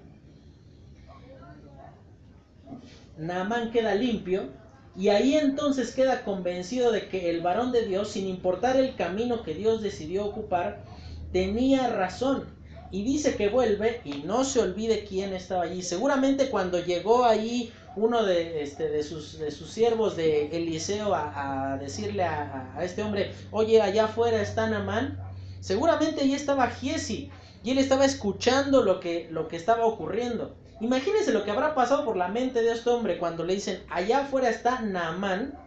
[3.18, 4.50] Naamán queda limpio
[4.96, 9.42] y ahí entonces queda convencido de que el varón de Dios, sin importar el camino
[9.42, 10.84] que Dios decidió ocupar,
[11.32, 12.44] tenía razón.
[12.90, 15.82] Y dice que vuelve y no se olvide quién estaba allí.
[15.82, 21.78] Seguramente cuando llegó ahí uno de, este, de, sus, de sus siervos de Eliseo a,
[21.80, 25.18] decirle a, este hombre, oye, allá afuera está Naamán,
[25.60, 27.30] seguramente allí estaba Giesi
[27.64, 30.54] y él estaba escuchando lo que, lo que estaba ocurriendo.
[30.80, 34.20] Imagínense lo que habrá pasado por la mente de este hombre cuando le dicen, allá
[34.20, 35.58] afuera está Naamán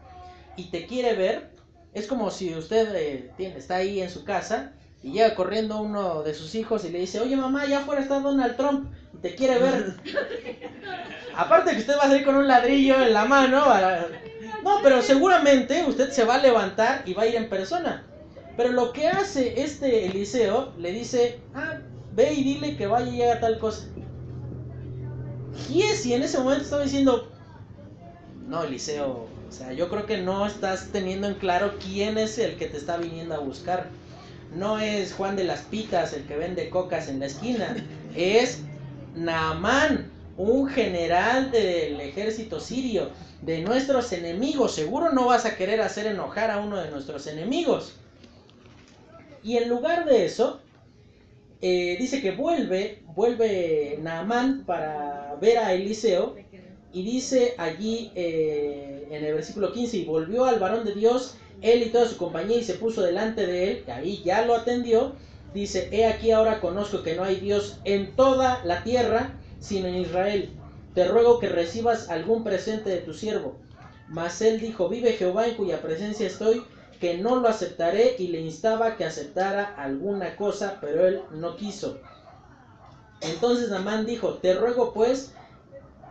[0.56, 1.50] y te quiere ver.
[1.94, 6.34] Es como si usted eh, está ahí en su casa y llega corriendo uno de
[6.34, 9.60] sus hijos y le dice, oye mamá, allá afuera está Donald Trump y te quiere
[9.60, 9.96] ver.
[11.36, 13.64] Aparte que usted va a salir con un ladrillo en la mano.
[14.64, 18.06] No, pero seguramente usted se va a levantar y va a ir en persona.
[18.58, 21.78] Pero lo que hace este Eliseo, le dice, ah,
[22.14, 23.88] ve y dile que vaya y haga tal cosa.
[25.70, 25.82] Y
[26.12, 27.32] en ese momento estaba diciendo,
[28.48, 32.58] no, Eliseo, o sea, yo creo que no estás teniendo en claro quién es el
[32.58, 33.88] que te está viniendo a buscar.
[34.54, 37.76] No es Juan de las Pitas el que vende cocas en la esquina,
[38.16, 38.62] es
[39.16, 43.10] Naamán, un general del ejército sirio,
[43.42, 44.74] de nuestros enemigos.
[44.74, 47.94] Seguro no vas a querer hacer enojar a uno de nuestros enemigos.
[49.44, 50.60] Y en lugar de eso,
[51.62, 56.36] eh, dice que vuelve, vuelve Naamán para ver a Eliseo
[56.92, 61.84] y dice allí eh, en el versículo 15, y volvió al varón de Dios, él
[61.84, 65.16] y toda su compañía, y se puso delante de él, que ahí ya lo atendió,
[65.54, 69.96] dice, he aquí ahora conozco que no hay Dios en toda la tierra, sino en
[69.96, 70.52] Israel.
[70.94, 73.58] Te ruego que recibas algún presente de tu siervo.
[74.08, 76.64] Mas él dijo, vive Jehová en cuya presencia estoy,
[77.00, 82.00] que no lo aceptaré y le instaba que aceptara alguna cosa, pero él no quiso.
[83.22, 85.34] Entonces Namán dijo, te ruego pues,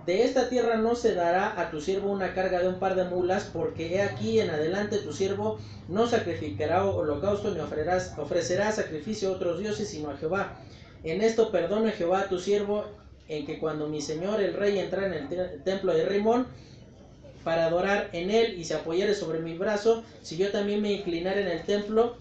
[0.09, 3.05] de esta tierra no se dará a tu siervo una carga de un par de
[3.05, 9.29] mulas, porque he aquí en adelante tu siervo no sacrificará holocausto ni ofrecerá, ofrecerá sacrificio
[9.29, 10.57] a otros dioses, sino a Jehová.
[11.05, 12.87] En esto perdone Jehová a tu siervo,
[13.29, 16.47] en que cuando mi señor el rey entra en el templo de Rimón,
[17.45, 21.43] para adorar en él y se apoyare sobre mi brazo, si yo también me inclinare
[21.43, 22.17] en el templo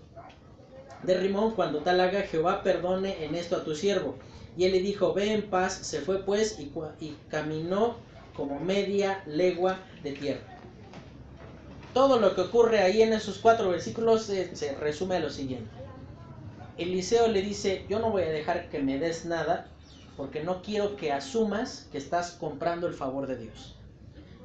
[1.03, 4.17] de Rimón, cuando tal haga Jehová perdone en esto a tu siervo.
[4.57, 6.71] Y él le dijo, ve en paz, se fue pues y,
[7.29, 7.97] caminó
[8.35, 10.41] como media legua de tierra.
[11.93, 15.69] Todo lo que ocurre ahí en esos cuatro versículos se, se resume a lo siguiente.
[16.77, 19.67] Eliseo le dice, yo no voy a dejar que me des nada
[20.15, 23.77] porque no quiero que asumas que estás comprando el favor de Dios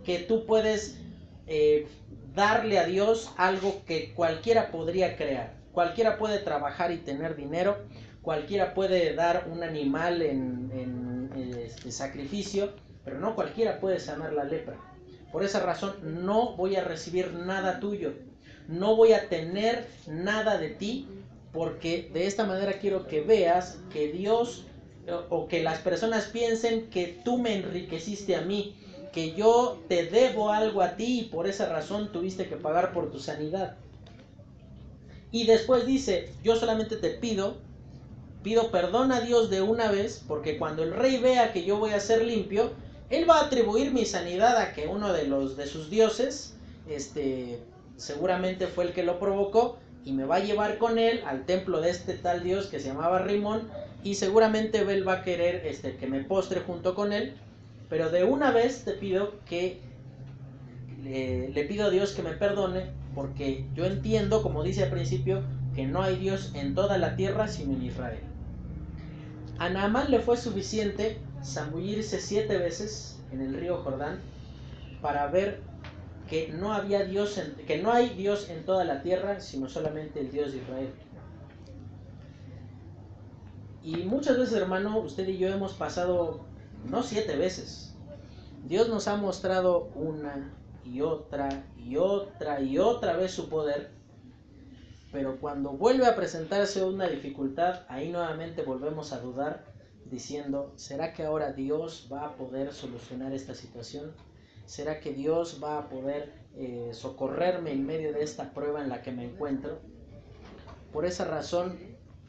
[0.04, 0.98] que tú puedes
[1.46, 1.86] eh,
[2.34, 5.54] darle a Dios algo que cualquiera podría crear.
[5.72, 7.78] Cualquiera puede trabajar y tener dinero,
[8.22, 12.70] cualquiera puede dar un animal en, este, sacrificio,
[13.04, 14.76] pero no cualquiera puede sanar la lepra.
[15.32, 15.94] Por esa razón
[16.24, 18.12] no voy a recibir nada tuyo,
[18.68, 21.08] no voy a tener nada de ti,
[21.52, 24.66] porque de esta manera quiero que veas que Dios
[25.28, 28.76] o que las personas piensen que tú me enriqueciste a mí,
[29.12, 33.10] que yo te debo algo a ti y por esa razón tuviste que pagar por
[33.10, 33.76] tu sanidad.
[35.32, 37.56] Y después dice, yo solamente te pido,
[38.42, 41.90] pido perdón a Dios de una vez, porque cuando el rey vea que yo voy
[41.90, 42.72] a ser limpio,
[43.10, 46.56] él va a atribuir mi sanidad a que uno de los de sus dioses,
[46.88, 47.60] este,
[47.96, 51.80] seguramente fue el que lo provocó, y me va a llevar con él al templo
[51.80, 53.68] de este tal dios que se llamaba Rimón,
[54.02, 57.36] y seguramente él va a querer este, que me postre junto con él,
[57.88, 59.80] pero de una vez te pido que
[61.04, 65.42] le, pido a Dios que me perdone, porque yo entiendo, como dice al principio,
[65.74, 68.20] que no hay Dios en toda la tierra sino en Israel.
[69.62, 74.18] A Naamán le fue suficiente zambullirse siete veces en el río Jordán
[75.00, 75.60] para ver
[76.28, 80.32] que no había Dios que no hay Dios en toda la tierra sino solamente el
[80.32, 80.92] Dios de Israel.
[83.84, 86.40] Y muchas veces, hermano, usted y yo hemos pasado,
[86.90, 87.94] no siete veces.
[88.66, 90.52] Dios nos ha mostrado una
[90.84, 93.92] y otra y otra y otra vez su poder.
[95.12, 99.64] Pero cuando vuelve a presentarse una dificultad, ahí nuevamente volvemos a dudar
[100.06, 104.12] diciendo, ¿será que ahora Dios va a poder solucionar esta situación?
[104.64, 109.02] ¿Será que Dios va a poder eh, socorrerme en medio de esta prueba en la
[109.02, 109.80] que me encuentro?
[110.92, 111.78] Por esa razón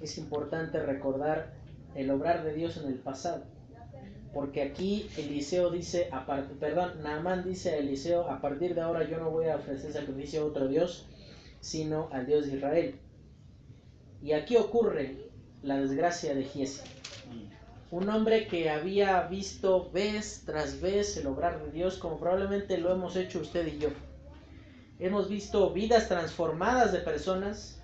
[0.01, 1.53] es importante recordar
[1.95, 3.43] el obrar de Dios en el pasado.
[4.33, 6.09] Porque aquí Eliseo dice,
[6.59, 10.41] perdón, Naamán dice a Eliseo, a partir de ahora yo no voy a ofrecer sacrificio
[10.41, 11.07] a otro Dios,
[11.63, 12.95] sino al Dios de Israel.
[14.21, 15.29] Y aquí ocurre
[15.63, 16.81] la desgracia de Giesi.
[17.89, 22.91] Un hombre que había visto vez tras vez el obrar de Dios, como probablemente lo
[22.91, 23.89] hemos hecho usted y yo.
[24.99, 27.79] Hemos visto vidas transformadas de personas,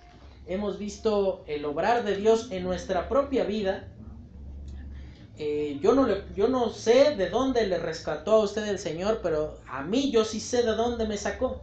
[0.46, 3.88] hemos visto el obrar de Dios en nuestra propia vida.
[5.38, 6.06] Eh, yo, no
[6.36, 10.26] yo no sé de dónde le rescató a usted el Señor, pero a mí yo
[10.26, 11.62] sí sé de dónde me sacó.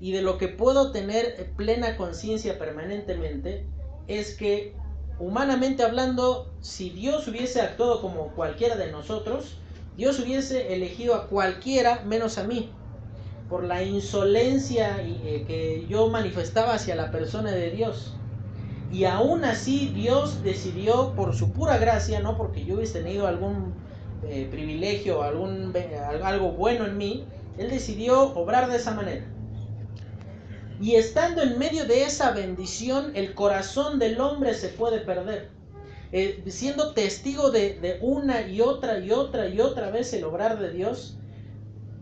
[0.00, 3.66] Y de lo que puedo tener plena conciencia permanentemente
[4.08, 4.74] es que,
[5.18, 9.58] humanamente hablando, si Dios hubiese actuado como cualquiera de nosotros,
[9.96, 12.70] Dios hubiese elegido a cualquiera menos a mí
[13.48, 18.14] por la insolencia eh, que yo manifestaba hacia la persona de Dios.
[18.92, 23.74] Y aún así Dios decidió por su pura gracia, no porque yo hubiese tenido algún
[24.24, 25.72] eh, privilegio, algún,
[26.22, 27.26] algo bueno en mí,
[27.58, 29.26] Él decidió obrar de esa manera.
[30.80, 35.48] Y estando en medio de esa bendición, el corazón del hombre se puede perder.
[36.12, 40.70] Eh, siendo testigo de, una y otra y otra y otra vez el obrar de
[40.70, 41.16] Dios,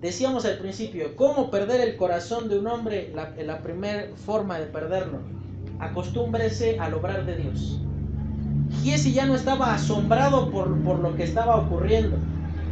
[0.04, 3.10] Decíamos al principio, ¿cómo perder el corazón de un hombre?
[3.14, 5.20] La, primera forma de perderlo,
[5.78, 7.80] acostúmbrese al obrar de Dios.
[8.82, 12.18] Giesi ya no estaba asombrado por, lo que estaba ocurriendo.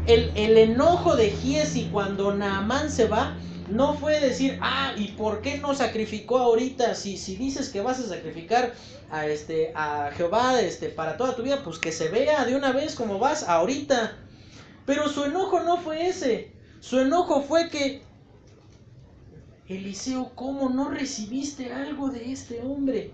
[0.07, 3.34] El, enojo de Giesi cuando Naamán se va
[3.72, 6.94] no fue decir, ah, ¿y por qué no sacrificó ahorita?
[6.94, 8.74] Si, si dices que vas a sacrificar
[9.10, 12.72] a, este, a Jehová este, para toda tu vida, pues que se vea de una
[12.72, 14.18] vez como vas ahorita.
[14.84, 16.52] Pero su enojo no fue ese.
[16.80, 18.02] Su enojo fue que,
[19.68, 23.12] Eliseo, ¿cómo no recibiste algo de este hombre?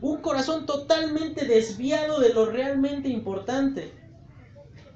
[0.00, 3.92] Un corazón totalmente desviado de lo realmente importante.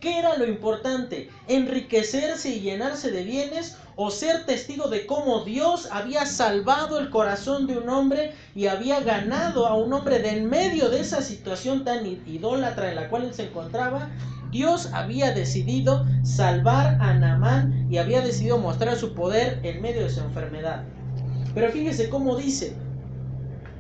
[0.00, 1.30] ¿Qué era lo importante?
[1.48, 7.66] ¿Enriquecerse y llenarse de bienes o ser testigo de cómo Dios había salvado el corazón
[7.66, 11.82] de un hombre y había ganado a un hombre de en medio de esa situación
[11.82, 14.10] tan idólatra en la cual él se encontraba?
[14.50, 20.10] Dios había decidido salvar a Naamán y había decidido mostrar su poder en medio de
[20.10, 20.84] su enfermedad.
[21.54, 22.76] Pero fíjese cómo dice.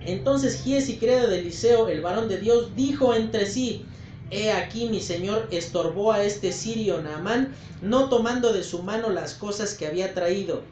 [0.00, 3.84] Entonces Giesi, credo de Eliseo, el varón de Dios, dijo entre sí,
[4.30, 9.34] He aquí mi señor estorbó a este sirio Naamán, no tomando de su mano las
[9.34, 10.62] cosas que había traído.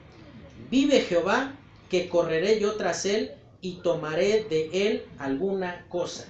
[0.71, 1.55] Vive Jehová,
[1.89, 6.25] que correré yo tras él y tomaré de él alguna cosa.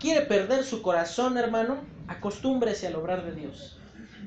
[0.00, 1.94] ¿Quiere perder su corazón, hermano?
[2.08, 3.78] acostúmbrese al obrar de Dios.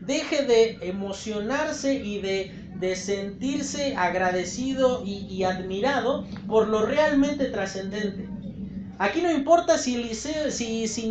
[0.01, 8.30] Deje de emocionarse y de, sentirse agradecido y, admirado por lo realmente trascendente.
[8.99, 11.09] Aquí no importa si Eliseo, si, si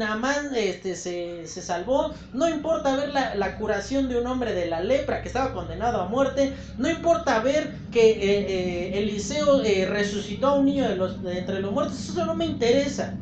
[0.57, 5.29] este, se, salvó, no importa ver la, curación de un hombre de la lepra que
[5.29, 10.65] estaba condenado a muerte, no importa ver que eh, eh, Eliseo eh, resucitó a un
[10.65, 13.15] niño de, los, de entre los muertos, eso no me interesa.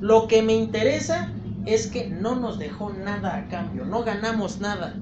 [0.00, 1.30] Lo que me interesa
[1.66, 4.94] es que no nos dejó nada a cambio, no ganamos nada.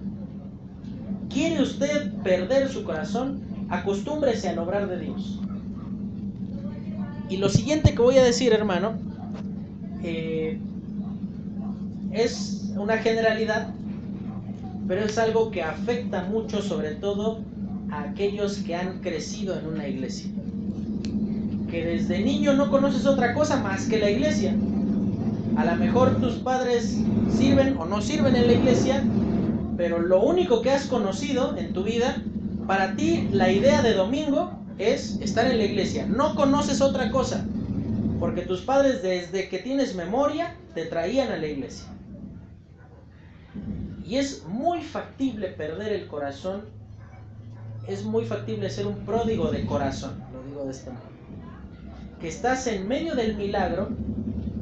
[1.30, 3.42] ¿Quiere usted perder su corazón?
[3.70, 5.40] Acostúmbrese al obrar de Dios.
[7.28, 8.92] Y lo siguiente que voy a decir, hermano,
[10.02, 10.58] eh,
[12.12, 13.68] es una generalidad,
[14.86, 17.40] pero es algo que afecta mucho sobre todo
[17.90, 20.30] a aquellos que han crecido en una iglesia.
[21.70, 24.54] Que desde niño no conoces otra cosa más que la iglesia.
[25.56, 26.98] A lo mejor tus padres
[27.36, 29.02] sirven o no sirven en la iglesia,
[29.76, 32.22] pero lo único que has conocido en tu vida,
[32.66, 36.06] para ti la idea de domingo es estar en la iglesia.
[36.06, 37.44] No conoces otra cosa,
[38.18, 41.86] porque tus padres desde que tienes memoria te traían a la iglesia.
[44.06, 46.62] Y es muy factible perder el corazón,
[47.88, 51.08] es muy factible ser un pródigo de corazón, lo digo de esta manera.
[52.20, 53.88] Que estás en medio del milagro,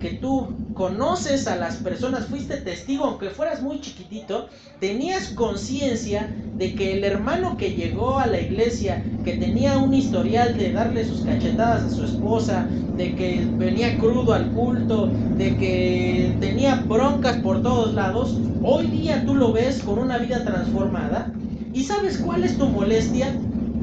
[0.02, 4.48] que tú conoces a las personas, fuiste testigo, aunque fueras muy chiquitito,
[4.80, 6.28] tenías conciencia
[6.58, 11.04] de que el hermano que llegó a la iglesia, que tenía un historial de darle
[11.04, 17.36] sus cachetadas a su esposa, de que venía crudo al culto, de que tenía broncas
[17.36, 21.32] por todos lados, hoy día tú lo ves con una vida transformada.
[21.72, 23.32] ¿Y sabes cuál es tu molestia?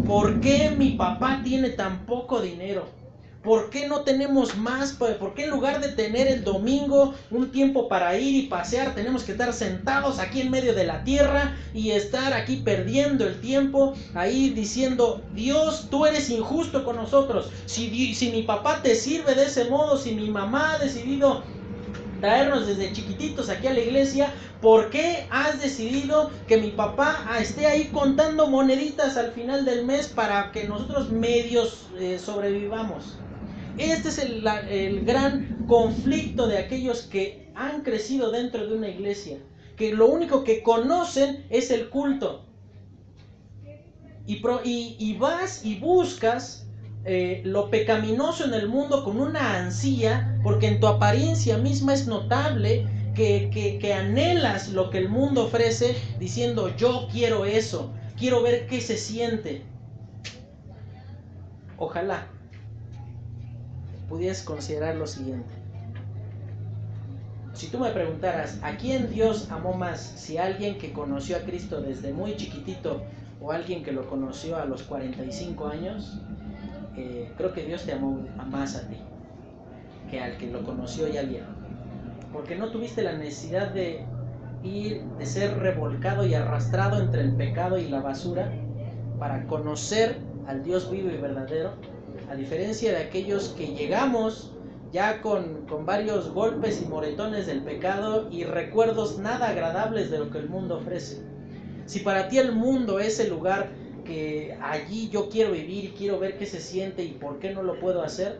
[0.05, 2.98] ¿Por qué mi papá tiene tan poco dinero?
[3.49, 4.91] ¿Por qué no tenemos más?
[4.91, 9.23] ¿Por qué en lugar de tener el domingo un tiempo para ir y pasear, tenemos
[9.23, 13.95] que estar sentados aquí en medio de la tierra y estar aquí perdiendo el tiempo,
[14.13, 17.49] ahí diciendo, Dios, tú eres injusto con nosotros.
[17.65, 21.41] Si, si mi papá te sirve de ese modo, si mi mamá ha decidido
[22.21, 24.31] traernos desde chiquititos aquí a la iglesia,
[24.61, 30.07] ¿por qué has decidido que mi papá esté ahí contando moneditas al final del mes
[30.07, 33.17] para que nosotros medios eh, sobrevivamos?
[33.79, 39.37] Este es el, gran conflicto de aquellos que han crecido dentro de una iglesia,
[39.77, 42.45] que lo único que conocen es el culto.
[44.27, 46.67] Y, vas y buscas
[47.05, 52.05] eh, lo pecaminoso en el mundo con una ansía, porque en tu apariencia misma es
[52.05, 53.49] notable que,
[53.81, 58.97] que, anhelas lo que el mundo ofrece, diciendo yo quiero eso, quiero ver qué se
[58.97, 59.63] siente.
[61.77, 62.27] Ojalá
[64.09, 65.53] pudieras considerar lo siguiente.
[67.53, 69.99] Si tú me preguntaras, ¿a quién Dios amó más?
[69.99, 73.03] Si alguien que conoció a Cristo desde muy chiquitito
[73.41, 76.19] o alguien que lo conoció a los 45 años,
[76.95, 78.97] eh, creo que Dios te amó más a ti
[80.09, 81.47] que al que lo conoció ya viejo.
[82.33, 84.05] Porque no tuviste la necesidad de
[84.63, 88.51] ir, de ser revolcado y arrastrado entre el pecado y la basura
[89.19, 91.73] para conocer al Dios vivo y verdadero
[92.29, 94.51] a diferencia de aquellos que llegamos
[94.91, 100.39] ya con, varios golpes y moretones del pecado y recuerdos nada agradables de lo que
[100.39, 101.23] el mundo ofrece.
[101.85, 103.71] Si para ti el mundo es el lugar
[104.05, 107.63] que allí yo quiero vivir y quiero ver qué se siente y por qué no
[107.63, 108.39] lo puedo hacer,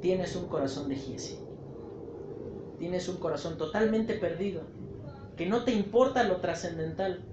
[0.00, 1.38] tienes un corazón de Giesi.
[2.78, 4.62] Tienes un corazón totalmente perdido,
[5.36, 7.24] que no te importa lo trascendental,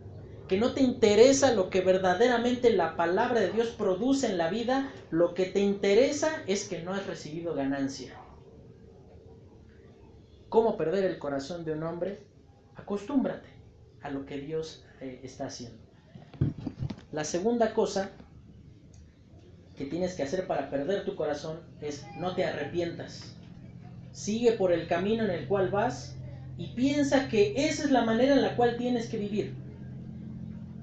[0.48, 4.92] que no te interesa lo que verdaderamente la palabra de Dios produce en la vida,
[5.12, 8.14] lo que te interesa es que no has recibido ganancia.
[10.48, 12.22] ¿Cómo perder el corazón de un hombre?
[12.76, 13.50] Acostúmbrate
[14.02, 15.78] a lo que Dios eh, está haciendo.
[17.12, 18.12] La segunda cosa
[19.76, 23.36] que tienes que hacer para perder tu corazón es no te arrepientas.
[24.14, 26.16] Sigue por el camino en el cual vas
[26.58, 29.67] y piensa que esa es la manera en la cual tienes que vivir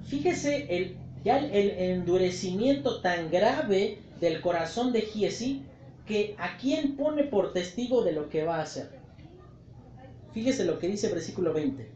[0.05, 5.63] Fíjese el, ya el, endurecimiento tan grave del corazón de Giesi
[6.05, 8.89] que a quién pone por testigo de lo que va a hacer.
[10.33, 11.89] Fíjese lo que dice el versículo 20.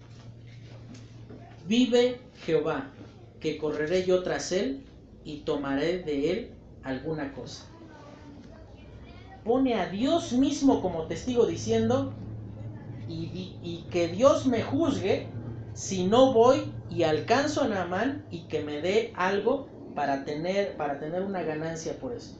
[1.67, 2.89] Vive Jehová,
[3.39, 4.83] que correré yo tras él
[5.23, 6.49] y tomaré de él
[6.83, 7.65] alguna cosa.
[9.43, 12.13] Pone a Dios mismo como testigo diciendo,
[13.07, 15.27] y, y que Dios me juzgue
[15.73, 20.99] si no voy y alcanzo a Naamán y que me dé algo para tener, para
[20.99, 22.35] tener una ganancia por eso.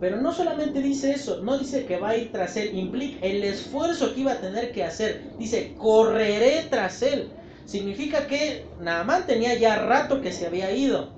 [0.00, 3.44] Pero no solamente dice eso, no dice que va a ir tras él, implica el
[3.44, 5.22] esfuerzo que iba a tener que hacer.
[5.38, 7.28] Dice, correré tras él.
[7.66, 11.10] Significa que Naamán tenía ya rato que se había ido.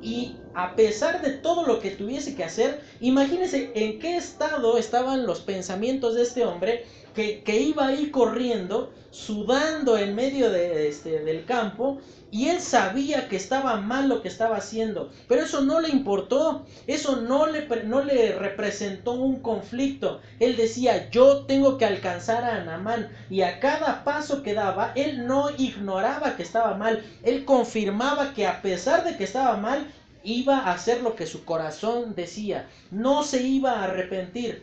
[0.00, 5.26] Y a pesar de todo lo que tuviese que hacer, imagínense en qué estado estaban
[5.26, 11.44] los pensamientos de este hombre que, iba ahí corriendo, sudando en medio de, este, del
[11.44, 11.98] campo,
[12.30, 16.64] y él sabía que estaba mal lo que estaba haciendo, pero eso no le importó,
[16.86, 20.20] eso no le, no le representó un conflicto.
[20.40, 25.26] Él decía, yo tengo que alcanzar a Anamán, y a cada paso que daba, él
[25.26, 29.86] no ignoraba que estaba mal, él confirmaba que a pesar de que estaba mal,
[30.26, 34.62] iba a hacer lo que su corazón decía, no se iba a arrepentir.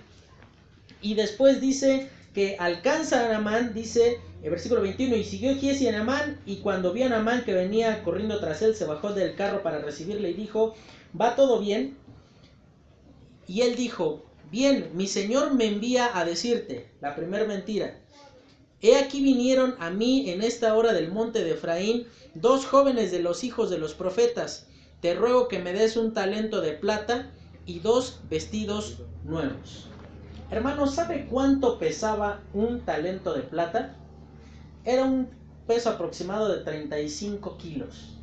[1.01, 5.93] Y después dice que alcanza a Naamán, dice el versículo 21, y siguió Giesi a
[5.93, 9.63] Naamán, y cuando vio a Naamán que venía corriendo tras él, se bajó del carro
[9.63, 10.73] para recibirle y dijo,
[11.19, 11.95] ¿va todo bien?
[13.47, 17.99] Y él dijo, bien, mi señor me envía a decirte, la primera mentira,
[18.81, 23.19] he aquí vinieron a mí en esta hora del monte de Efraín dos jóvenes de
[23.19, 24.67] los hijos de los profetas,
[25.03, 27.25] te ruego que me des un talento de plata
[27.65, 29.89] y dos vestidos nuevos.
[30.49, 33.97] Hermano, ¿sabe cuánto pesaba un talento de plata?
[34.85, 35.27] Era un
[35.67, 38.17] peso aproximado de 35 kilos.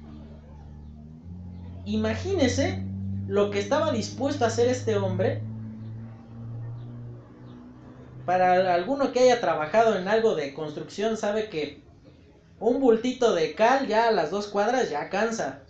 [1.85, 2.83] Imagínese
[3.29, 5.43] lo que estaba dispuesto a hacer este hombre.
[8.25, 11.83] Para alguno que haya trabajado en algo de construcción sabe que
[12.59, 15.61] un bultito de cal ya a las dos cuadras ya cansa.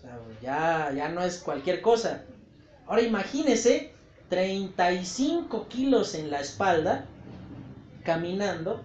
[0.42, 2.22] Ya, ya no es cualquier cosa.
[2.86, 3.92] Ahora imagínese
[4.28, 7.04] 35 kilos en la espalda,
[8.04, 8.82] caminando,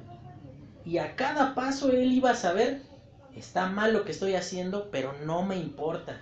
[0.86, 2.82] y a cada paso él iba a saber,
[3.36, 6.22] está mal lo que estoy haciendo, pero no me importa.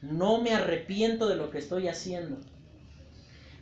[0.00, 2.38] No me arrepiento de lo que estoy haciendo.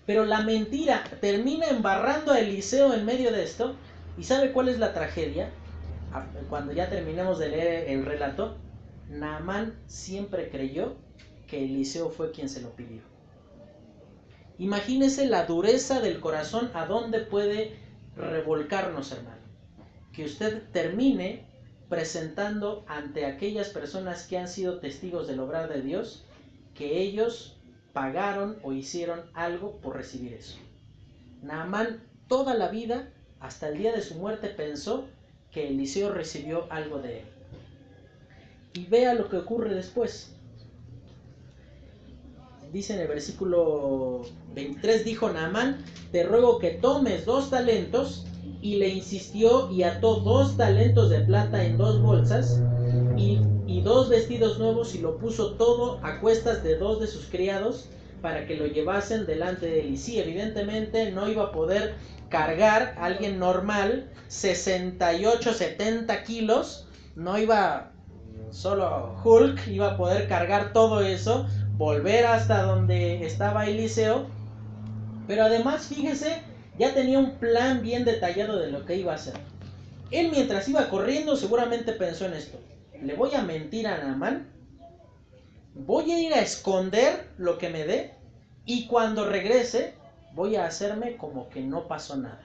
[0.06, 3.76] Pero la mentira termina embarrando a Eliseo en medio de esto.
[4.18, 5.50] ¿Y sabe cuál es la tragedia?
[6.48, 8.56] Cuando ya terminemos de leer el relato,
[9.10, 10.96] Naamán siempre creyó
[11.48, 13.02] que Eliseo fue quien se lo pidió.
[14.58, 17.76] Imagínese la dureza del corazón a dónde puede
[18.16, 19.40] revolcarnos, hermano.
[20.12, 21.44] Que usted termine
[21.88, 26.24] presentando ante aquellas personas que han sido testigos del obrar de Dios
[26.74, 27.56] que ellos
[27.92, 30.56] pagaron o hicieron algo por recibir eso.
[31.42, 35.08] Naamán toda la vida, hasta el día de su muerte, pensó
[35.50, 37.39] que Eliseo recibió algo de él.
[38.72, 40.34] Y vea lo que ocurre después
[42.72, 44.22] dice en el versículo
[44.54, 48.26] 23, dijo Naamán, te ruego que tomes dos talentos,
[48.62, 52.62] y le insistió y ató dos talentos de plata en dos bolsas,
[53.16, 57.26] y, y dos vestidos nuevos, y lo puso todo a cuestas de dos de sus
[57.26, 57.88] criados,
[58.22, 59.90] para que lo llevasen delante de él.
[59.94, 61.94] Y sí, evidentemente no iba a poder
[62.28, 67.92] cargar alguien normal 68, 70 kilos, no iba
[68.50, 71.46] solo Hulk, iba a poder cargar todo eso,
[71.76, 74.26] volver hasta donde estaba Eliseo.
[75.26, 76.42] Pero además, fíjese,
[76.78, 79.34] ya tenía un plan bien detallado de lo que iba a hacer.
[80.10, 82.58] Él mientras iba corriendo seguramente pensó en esto.
[83.02, 84.48] Le voy a mentir a Naamán.
[85.74, 88.14] Voy a ir a esconder lo que me dé.
[88.64, 89.94] Y cuando regrese
[90.34, 92.42] voy a hacerme como que no pasó nada.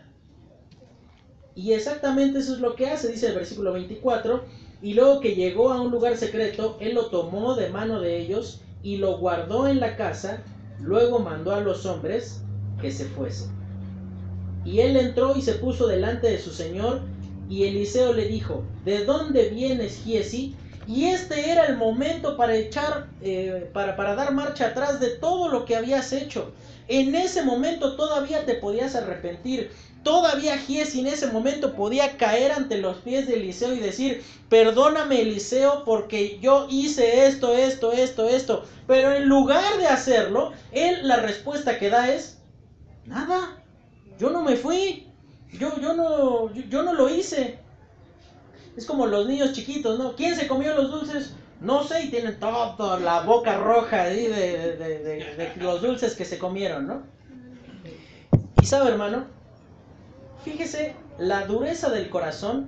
[1.56, 4.44] Y exactamente eso es lo que hace, dice el versículo 24.
[4.82, 8.62] Y luego que llegó a un lugar secreto, él lo tomó de mano de ellos
[8.84, 10.44] y lo guardó en la casa,
[10.80, 12.42] luego mandó a los hombres
[12.82, 13.50] que se fuesen.
[14.64, 17.02] Y él entró y se puso delante de su señor,
[17.50, 20.56] y Eliseo le dijo, ¿de dónde vienes, Giesi?
[20.88, 25.50] Y este era el momento para echar, eh, para, para dar marcha atrás de todo
[25.50, 26.54] lo que habías hecho.
[26.88, 29.72] En ese momento todavía te podías arrepentir.
[30.04, 35.22] Todavía Giesi en ese momento podía caer ante los pies de Eliseo y decir, perdóname
[35.22, 38.66] Eliseo porque yo hice esto, esto, esto, esto.
[38.86, 42.38] Pero en lugar de hacerlo, él la respuesta que da es,
[43.08, 43.58] nada,
[44.20, 45.08] yo no me fui,
[45.52, 47.60] yo, yo, no, yo, no lo hice.
[48.76, 50.16] Es como los niños chiquitos, ¿no?
[50.16, 51.34] ¿Quién se comió los dulces?
[51.62, 56.38] No sé, y tienen toda la boca roja de, de, de, los dulces que se
[56.38, 57.04] comieron, ¿no?
[58.62, 59.26] Y sabe, hermano,
[60.44, 62.68] fíjese, la dureza del corazón,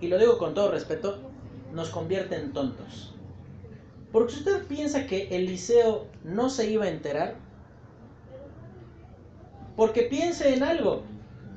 [0.00, 1.18] y lo digo con todo respeto,
[1.72, 3.14] nos convierte en tontos.
[4.12, 7.34] Porque si usted piensa que Eliseo no se iba a enterar,
[9.76, 11.02] porque piense en algo.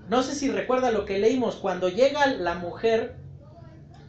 [0.10, 3.17] No sé si recuerda lo que leímos, cuando llega la mujer,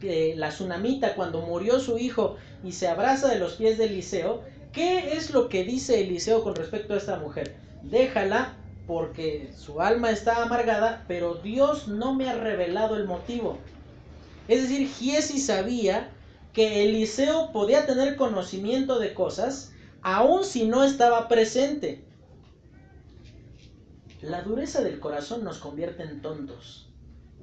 [0.01, 5.13] la tsunamita, cuando murió su hijo y se abraza de los pies de Eliseo, ¿qué
[5.13, 7.55] es lo que dice Eliseo con respecto a esta mujer?
[7.83, 8.55] Déjala
[8.87, 13.57] porque su alma está amargada, pero Dios no me ha revelado el motivo.
[14.47, 16.09] Es decir, Giesi sabía
[16.53, 22.03] que Eliseo podía tener conocimiento de cosas aun si no estaba presente.
[24.21, 26.89] La dureza del corazón nos convierte en tontos,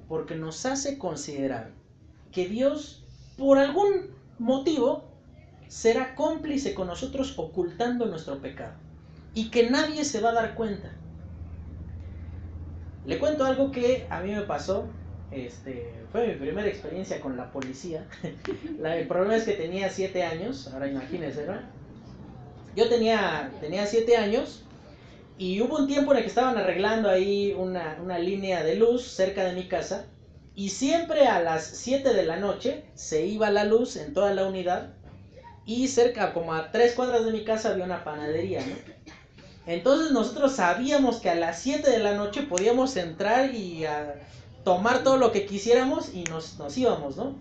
[0.09, 1.71] porque nos hace considerar
[2.37, 3.03] que Dios,
[3.39, 5.05] por algún motivo,
[5.69, 8.75] será cómplice con nosotros ocultando nuestro pecado
[9.33, 10.93] y que nadie se va a dar cuenta.
[13.07, 14.85] Le cuento algo que a mí me pasó
[15.31, 18.07] este, fue mi primera experiencia con la policía.
[18.85, 21.55] el problema es que tenía siete años, ahora imagínense, ¿no?
[22.77, 24.63] Yo tenía, tenía siete años
[25.39, 29.07] Y hubo un tiempo en el que estaban arreglando ahí una, una línea de luz
[29.07, 30.05] cerca de mi casa.
[30.57, 34.47] Y siempre a las 7 de la noche se iba la luz en toda la
[34.47, 34.95] unidad.
[35.67, 38.75] Y cerca, como a tres cuadras de mi casa, había una panadería, ¿no?
[39.67, 43.85] Entonces nosotros sabíamos que a las 7 de la noche podíamos entrar y
[44.65, 47.37] tomar todo lo que quisiéramos y nos, nos íbamos, ¿no?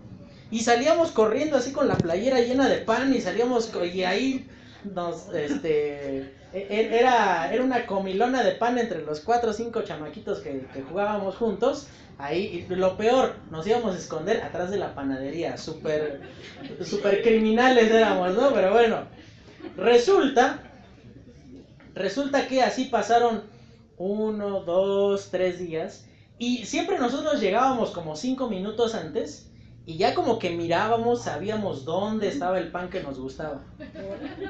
[0.50, 4.46] Y salíamos corriendo así con la playera llena de pan y salíamos y ahí
[4.94, 6.18] nos, este,
[6.52, 10.66] e, e, era, era una comilona de pan entre los cuatro o cinco chamaquitos que,
[10.88, 11.88] jugábamos juntos.
[12.18, 15.58] Ahí, y lo peor, nos íbamos a esconder atrás de la panadería.
[15.58, 16.22] Súper,
[16.82, 18.54] super criminales éramos, ¿no?
[18.54, 19.04] Pero bueno,
[19.76, 20.60] resulta,
[21.94, 23.42] resulta que así pasaron
[23.98, 26.06] uno, dos, tres días.
[26.38, 29.50] Y siempre nosotros llegábamos como cinco minutos antes
[29.86, 33.62] y ya como que mirábamos, sabíamos dónde estaba el pan que nos gustaba.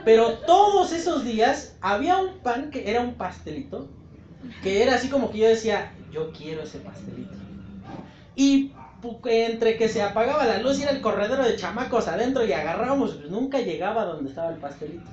[0.02, 3.86] Pero todos esos días había un pan que era un pastelito,
[4.62, 7.34] que era así como que yo decía, yo quiero ese pastelito.
[8.34, 8.72] Y
[9.26, 13.14] entre que se apagaba la luz y era el corredor de chamacos adentro y agarrábamos,
[13.14, 15.10] pues nunca llegaba donde estaba el pastelito.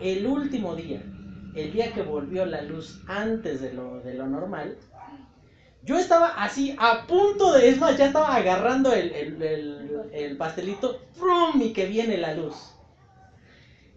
[0.00, 1.02] El último día,
[1.54, 4.76] el día que volvió la luz antes de lo, de lo normal,
[5.82, 7.68] yo estaba así, a punto de.
[7.68, 9.12] Es más, ya estaba agarrando el,
[10.12, 11.00] el, pastelito.
[11.14, 11.60] ¡Frum!
[11.60, 12.56] Y que viene la luz.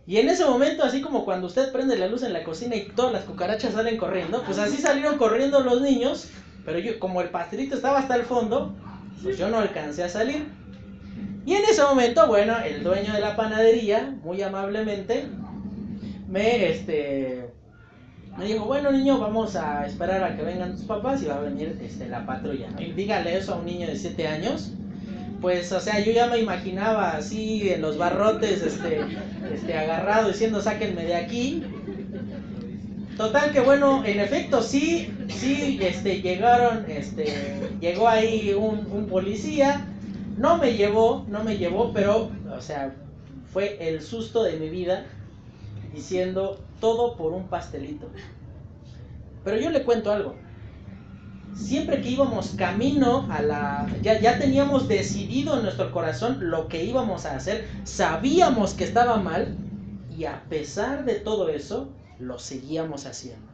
[0.05, 2.89] Y en ese momento, así como cuando usted prende la luz en la cocina y
[2.89, 6.29] todas las cucarachas salen corriendo, pues así salieron corriendo los niños.
[6.65, 8.73] Pero yo, como el pastelito estaba hasta el fondo,
[9.21, 10.47] pues yo no alcancé a salir.
[11.45, 15.27] Y en ese momento, bueno, el dueño de la panadería, muy amablemente,
[16.29, 17.42] me, este,
[18.37, 21.41] me dijo, bueno niño, vamos a esperar a que vengan tus papás y va a
[21.41, 22.67] venir este, la patrulla.
[22.79, 24.71] Y dígale eso a un niño de 7 años.
[25.39, 29.01] Pues, o sea, yo ya me imaginaba así en los barrotes, este,
[29.53, 31.63] este, agarrado diciendo, sáquenme de aquí.
[33.17, 39.85] Total que bueno, en efecto sí, sí, este, llegaron, este, llegó ahí un, un policía,
[40.37, 42.95] no me llevó, no me llevó, pero, o sea,
[43.51, 45.05] fue el susto de mi vida
[45.93, 48.09] diciendo todo por un pastelito.
[49.45, 50.35] Pero yo le cuento algo.
[51.55, 53.87] Siempre que íbamos camino a la...
[54.01, 57.69] Ya, ya teníamos decidido en nuestro corazón lo que íbamos a hacer.
[57.85, 59.55] Sabíamos que estaba mal
[60.09, 63.47] y a pesar de todo eso, lo seguíamos haciendo.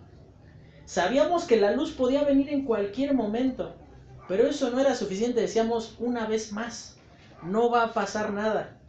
[0.85, 3.75] Sabíamos que la luz podía venir en cualquier momento,
[4.27, 5.41] pero eso no era suficiente.
[5.41, 6.97] Decíamos una vez más,
[7.43, 8.79] no va a pasar nada.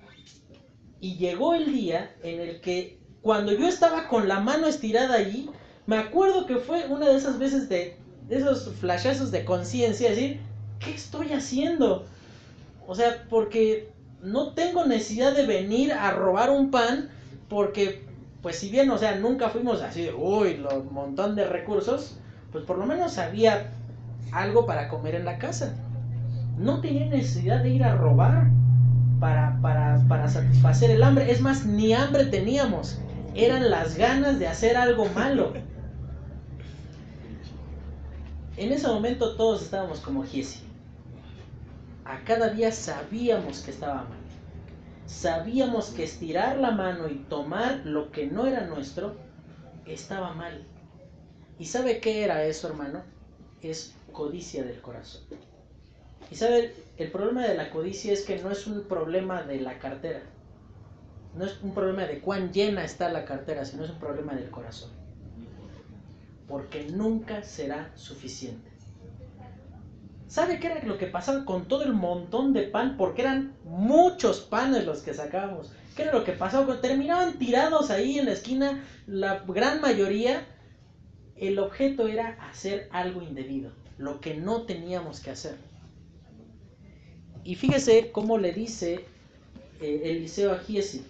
[0.99, 5.51] Y llegó el día en el que cuando yo estaba con la mano estirada allí,
[5.87, 7.97] me acuerdo que fue una de esas veces de,
[8.29, 10.41] esos flashazos de conciencia, decir,
[10.79, 12.07] ¿qué estoy haciendo?
[12.87, 13.91] O sea, porque
[14.23, 17.11] no tengo necesidad de venir a robar un pan,
[17.49, 18.05] porque,
[18.41, 22.18] pues si bien, o sea, nunca fuimos así uy, un montón de recursos,
[22.53, 23.71] pues por lo menos había
[24.33, 25.75] algo para comer en la casa.
[26.57, 28.49] No tenía necesidad de ir a robar
[29.18, 31.31] para, para, para satisfacer el hambre.
[31.31, 32.99] Es más, ni hambre teníamos
[33.35, 35.53] eran las ganas de hacer algo malo.
[38.57, 40.61] En ese momento todos estábamos como Giesi.
[42.05, 44.18] A cada día sabíamos que estaba mal.
[45.07, 49.14] Sabíamos que estirar la mano y tomar lo que no era nuestro
[49.87, 50.64] estaba mal.
[51.59, 53.03] ¿Y sabe qué era eso, hermano?
[53.62, 55.22] Es codicia del corazón.
[56.31, 59.78] Y sabe, el problema de la codicia es que no es un problema de la
[59.78, 60.22] cartera
[61.35, 64.51] no es un problema de cuán llena está la cartera, sino es un problema del
[64.51, 64.91] corazón.
[66.49, 68.70] Porque nunca será suficiente.
[70.26, 72.97] ¿Sabe qué era lo que pasaba con todo el montón de pan?
[72.97, 75.72] Porque eran muchos panes los que sacábamos.
[75.97, 76.81] ¿Qué era lo que pasaba?
[76.81, 80.47] Terminaban tirados ahí en la esquina, la gran mayoría.
[81.37, 85.57] El objeto era hacer algo indebido, lo que no teníamos que hacer.
[87.43, 89.07] Y fíjese cómo le dice
[89.81, 91.05] eh, Eliseo a Giesi.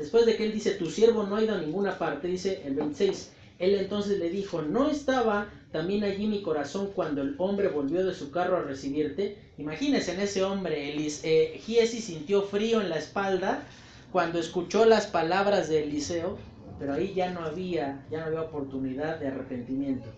[0.00, 2.72] Después de que él dice, tu siervo no ha ido a ninguna parte, dice el
[2.72, 8.02] 26, él entonces le dijo, ¿no estaba también allí mi corazón cuando el hombre volvió
[8.06, 9.36] de su carro a recibirte?
[9.58, 13.62] Imagínense en ese hombre, Elis, eh, Giesi sintió frío en la espalda
[14.10, 16.38] cuando escuchó las palabras de Eliseo,
[16.78, 20.08] pero ahí ya no había, ya no había oportunidad de arrepentimiento.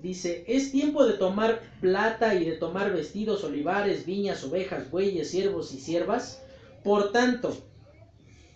[0.00, 5.74] Dice, es tiempo de tomar plata y de tomar vestidos, olivares, viñas, ovejas, bueyes, siervos
[5.74, 6.44] y siervas.
[6.84, 7.56] Por tanto,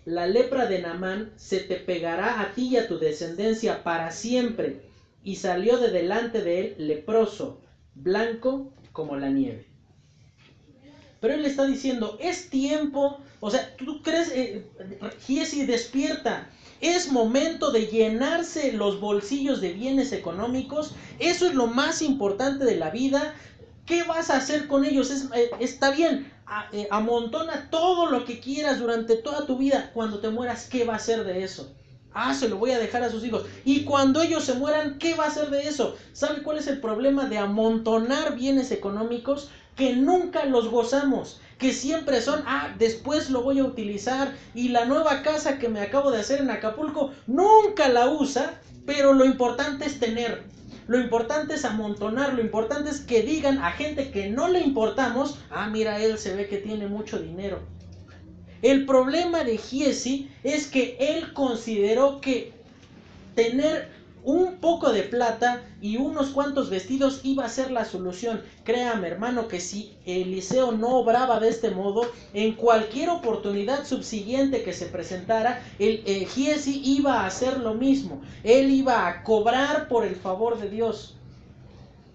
[0.08, 4.80] la lepra de Namán se te pegará a ti y a tu descendencia para siempre.
[5.22, 7.60] Y salió de delante de él leproso,
[7.94, 9.66] blanco como la nieve.
[11.20, 14.64] Pero él está diciendo, es tiempo, o sea, tú crees, eh,
[15.26, 16.48] Giesi despierta,
[16.80, 20.94] Es momento de llenarse los bolsillos de bienes económicos.
[21.18, 23.34] Eso es lo más importante de la vida.
[23.88, 25.10] ¿Qué vas a hacer con ellos?
[25.34, 26.30] Eh, está bien,
[26.72, 29.90] eh, amontona todo lo que quieras durante toda tu vida.
[29.94, 31.74] Cuando te mueras, ¿qué va a hacer de eso?
[32.12, 33.46] Ah, se lo voy a dejar a sus hijos.
[33.64, 35.96] Y cuando ellos se mueran, ¿qué va a hacer de eso?
[36.12, 39.48] ¿Sabe cuál es el problema de amontonar bienes económicos?
[39.74, 44.84] Que nunca los gozamos que siempre son, ah, después lo voy a utilizar y la
[44.84, 49.84] nueva casa que me acabo de hacer en Acapulco nunca la usa, pero lo importante
[49.84, 50.44] es tener,
[50.88, 55.38] lo importante es amontonar, lo importante es que digan a gente que no le importamos,
[55.50, 57.60] ah, mira, él se ve que tiene mucho dinero.
[58.62, 62.52] El problema de Giesi es que él consideró que
[63.34, 68.42] tener un poco de plata y unos cuantos vestidos iba a ser la solución.
[68.64, 72.02] Créame, hermano, que si Eliseo no obraba de este modo,
[72.34, 78.22] en cualquier oportunidad subsiguiente que se presentara, el eh, Giesi iba a hacer lo mismo.
[78.44, 81.14] Él iba a cobrar por el favor de Dios.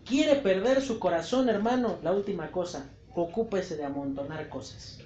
[0.05, 1.97] Quiere perder su corazón, hermano.
[2.03, 4.99] La última cosa, ocúpese de amontonar cosas.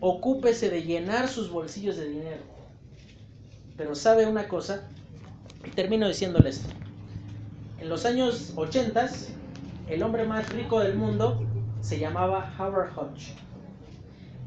[0.00, 2.42] Ocúpese de llenar sus bolsillos de dinero.
[3.76, 4.88] Pero sabe una cosa,
[5.70, 6.68] termino diciéndole esto.
[7.78, 9.10] En los años 80,
[9.88, 11.42] el hombre más rico del mundo
[11.80, 13.34] se llamaba Howard Hodge.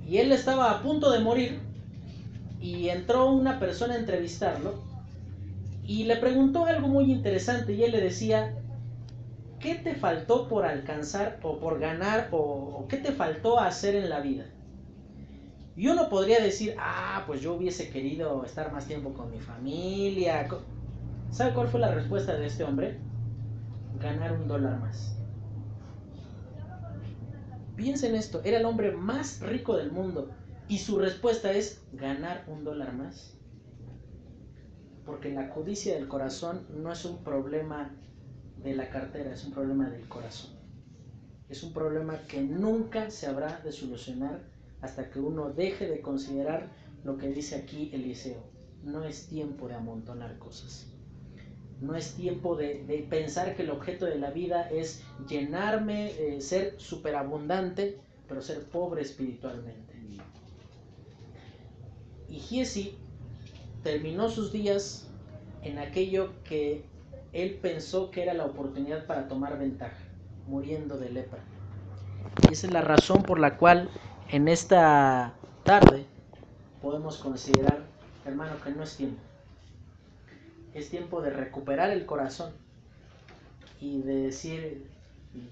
[0.08, 1.60] Y él estaba a punto de morir
[2.60, 4.76] y entró una persona a entrevistarlo
[5.86, 8.56] y le preguntó algo muy interesante y él le decía,
[9.60, 14.10] ¿qué te faltó por alcanzar o por ganar o, o qué te faltó hacer en
[14.10, 14.46] la vida?
[15.78, 20.48] Y uno podría decir, ah, pues yo hubiese querido estar más tiempo con mi familia.
[21.32, 23.00] ¿Sabe cuál fue la respuesta de este hombre?
[24.00, 25.16] Ganar un dólar más.
[27.76, 30.32] Piensen esto, era el hombre más rico del mundo
[30.68, 33.38] y su respuesta es ganar un dólar más.
[35.06, 37.92] Porque la codicia del corazón no es un problema
[38.64, 40.52] de la cartera, es un problema del corazón.
[41.50, 44.42] Es un problema que nunca se habrá de solucionar
[44.82, 46.70] hasta que uno deje de considerar
[47.04, 48.44] lo que dice aquí Eliseo.
[48.84, 50.97] No es tiempo de amontonar cosas.
[51.82, 56.80] No es tiempo de, pensar que el objeto de la vida es llenarme, eh, ser
[56.80, 59.88] superabundante, pero ser pobre espiritualmente.
[62.30, 62.98] Y Giesi
[63.84, 65.08] terminó sus días
[65.62, 66.84] en aquello que
[67.32, 69.98] él pensó que era la oportunidad para tomar ventaja,
[70.48, 71.40] muriendo de lepra.
[72.50, 73.90] Y esa es la razón por la cual
[74.30, 76.06] en esta tarde
[76.82, 77.86] podemos considerar,
[78.26, 79.27] hermano, que no es tiempo
[80.78, 82.52] es tiempo de recuperar el corazón
[83.82, 84.88] y de decir,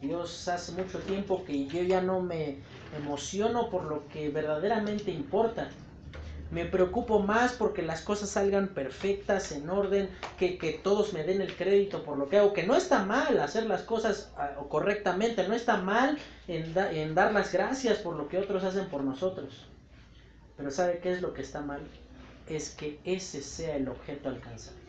[0.01, 2.57] Dios, hace mucho tiempo que yo ya no me
[2.97, 5.69] emociono por lo que verdaderamente importa.
[6.51, 11.41] Me preocupo más porque las cosas salgan perfectas, en orden, que, que todos me den
[11.41, 12.53] el crédito por lo que hago.
[12.53, 17.51] Que no está mal hacer las cosas ah, correctamente, no está mal en, dar las
[17.51, 19.65] gracias por lo que otros hacen por nosotros.
[20.55, 21.82] Pero ¿sabe qué es lo que está mal?
[22.47, 24.85] Es que ese sea el objeto alcanzado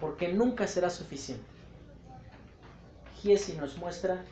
[0.00, 1.44] porque nunca será suficiente.
[3.20, 4.24] Giesi nos muestra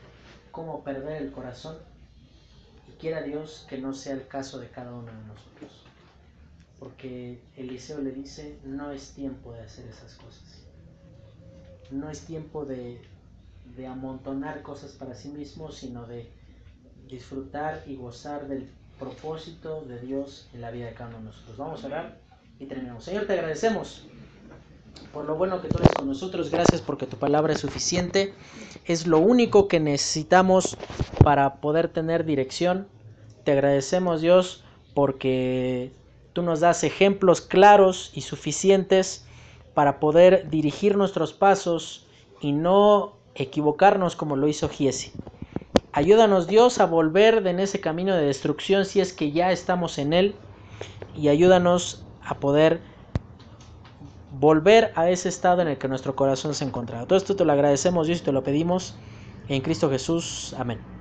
[0.51, 1.77] cómo perder el corazón
[2.87, 5.85] y quiera Dios que no sea el caso de cada uno de nosotros.
[6.79, 10.63] Porque Eliseo le dice, no es tiempo de hacer esas cosas.
[11.91, 13.01] No es tiempo de,
[13.87, 16.29] amontonar cosas para sí mismo, sino de
[17.07, 21.57] disfrutar y gozar del propósito de Dios en la vida de cada uno de nosotros.
[21.57, 22.17] Vamos a orar
[22.59, 23.03] y terminamos.
[23.03, 24.09] Señor, te agradecemos
[25.13, 26.51] por lo bueno que tú eres con nosotros.
[26.51, 28.33] Gracias porque tu palabra es suficiente.
[28.85, 30.77] Es lo único que necesitamos
[31.23, 32.87] para poder tener dirección.
[33.43, 34.63] Te agradecemos Dios
[34.93, 35.93] porque
[36.33, 39.25] tú nos das ejemplos claros y suficientes
[39.73, 42.07] para poder dirigir nuestros pasos
[42.41, 45.11] y no equivocarnos como lo hizo Giesi.
[45.91, 49.97] Ayúdanos Dios a volver de en ese camino de destrucción si es que ya estamos
[49.97, 50.35] en él
[51.15, 52.81] y ayúdanos a poder
[54.39, 57.05] volver a ese estado en el que nuestro corazón se encontraba.
[57.07, 58.99] Todo esto te lo agradecemos Dios y te lo pedimos
[59.47, 60.53] en Cristo Jesús.
[60.57, 60.98] Amén.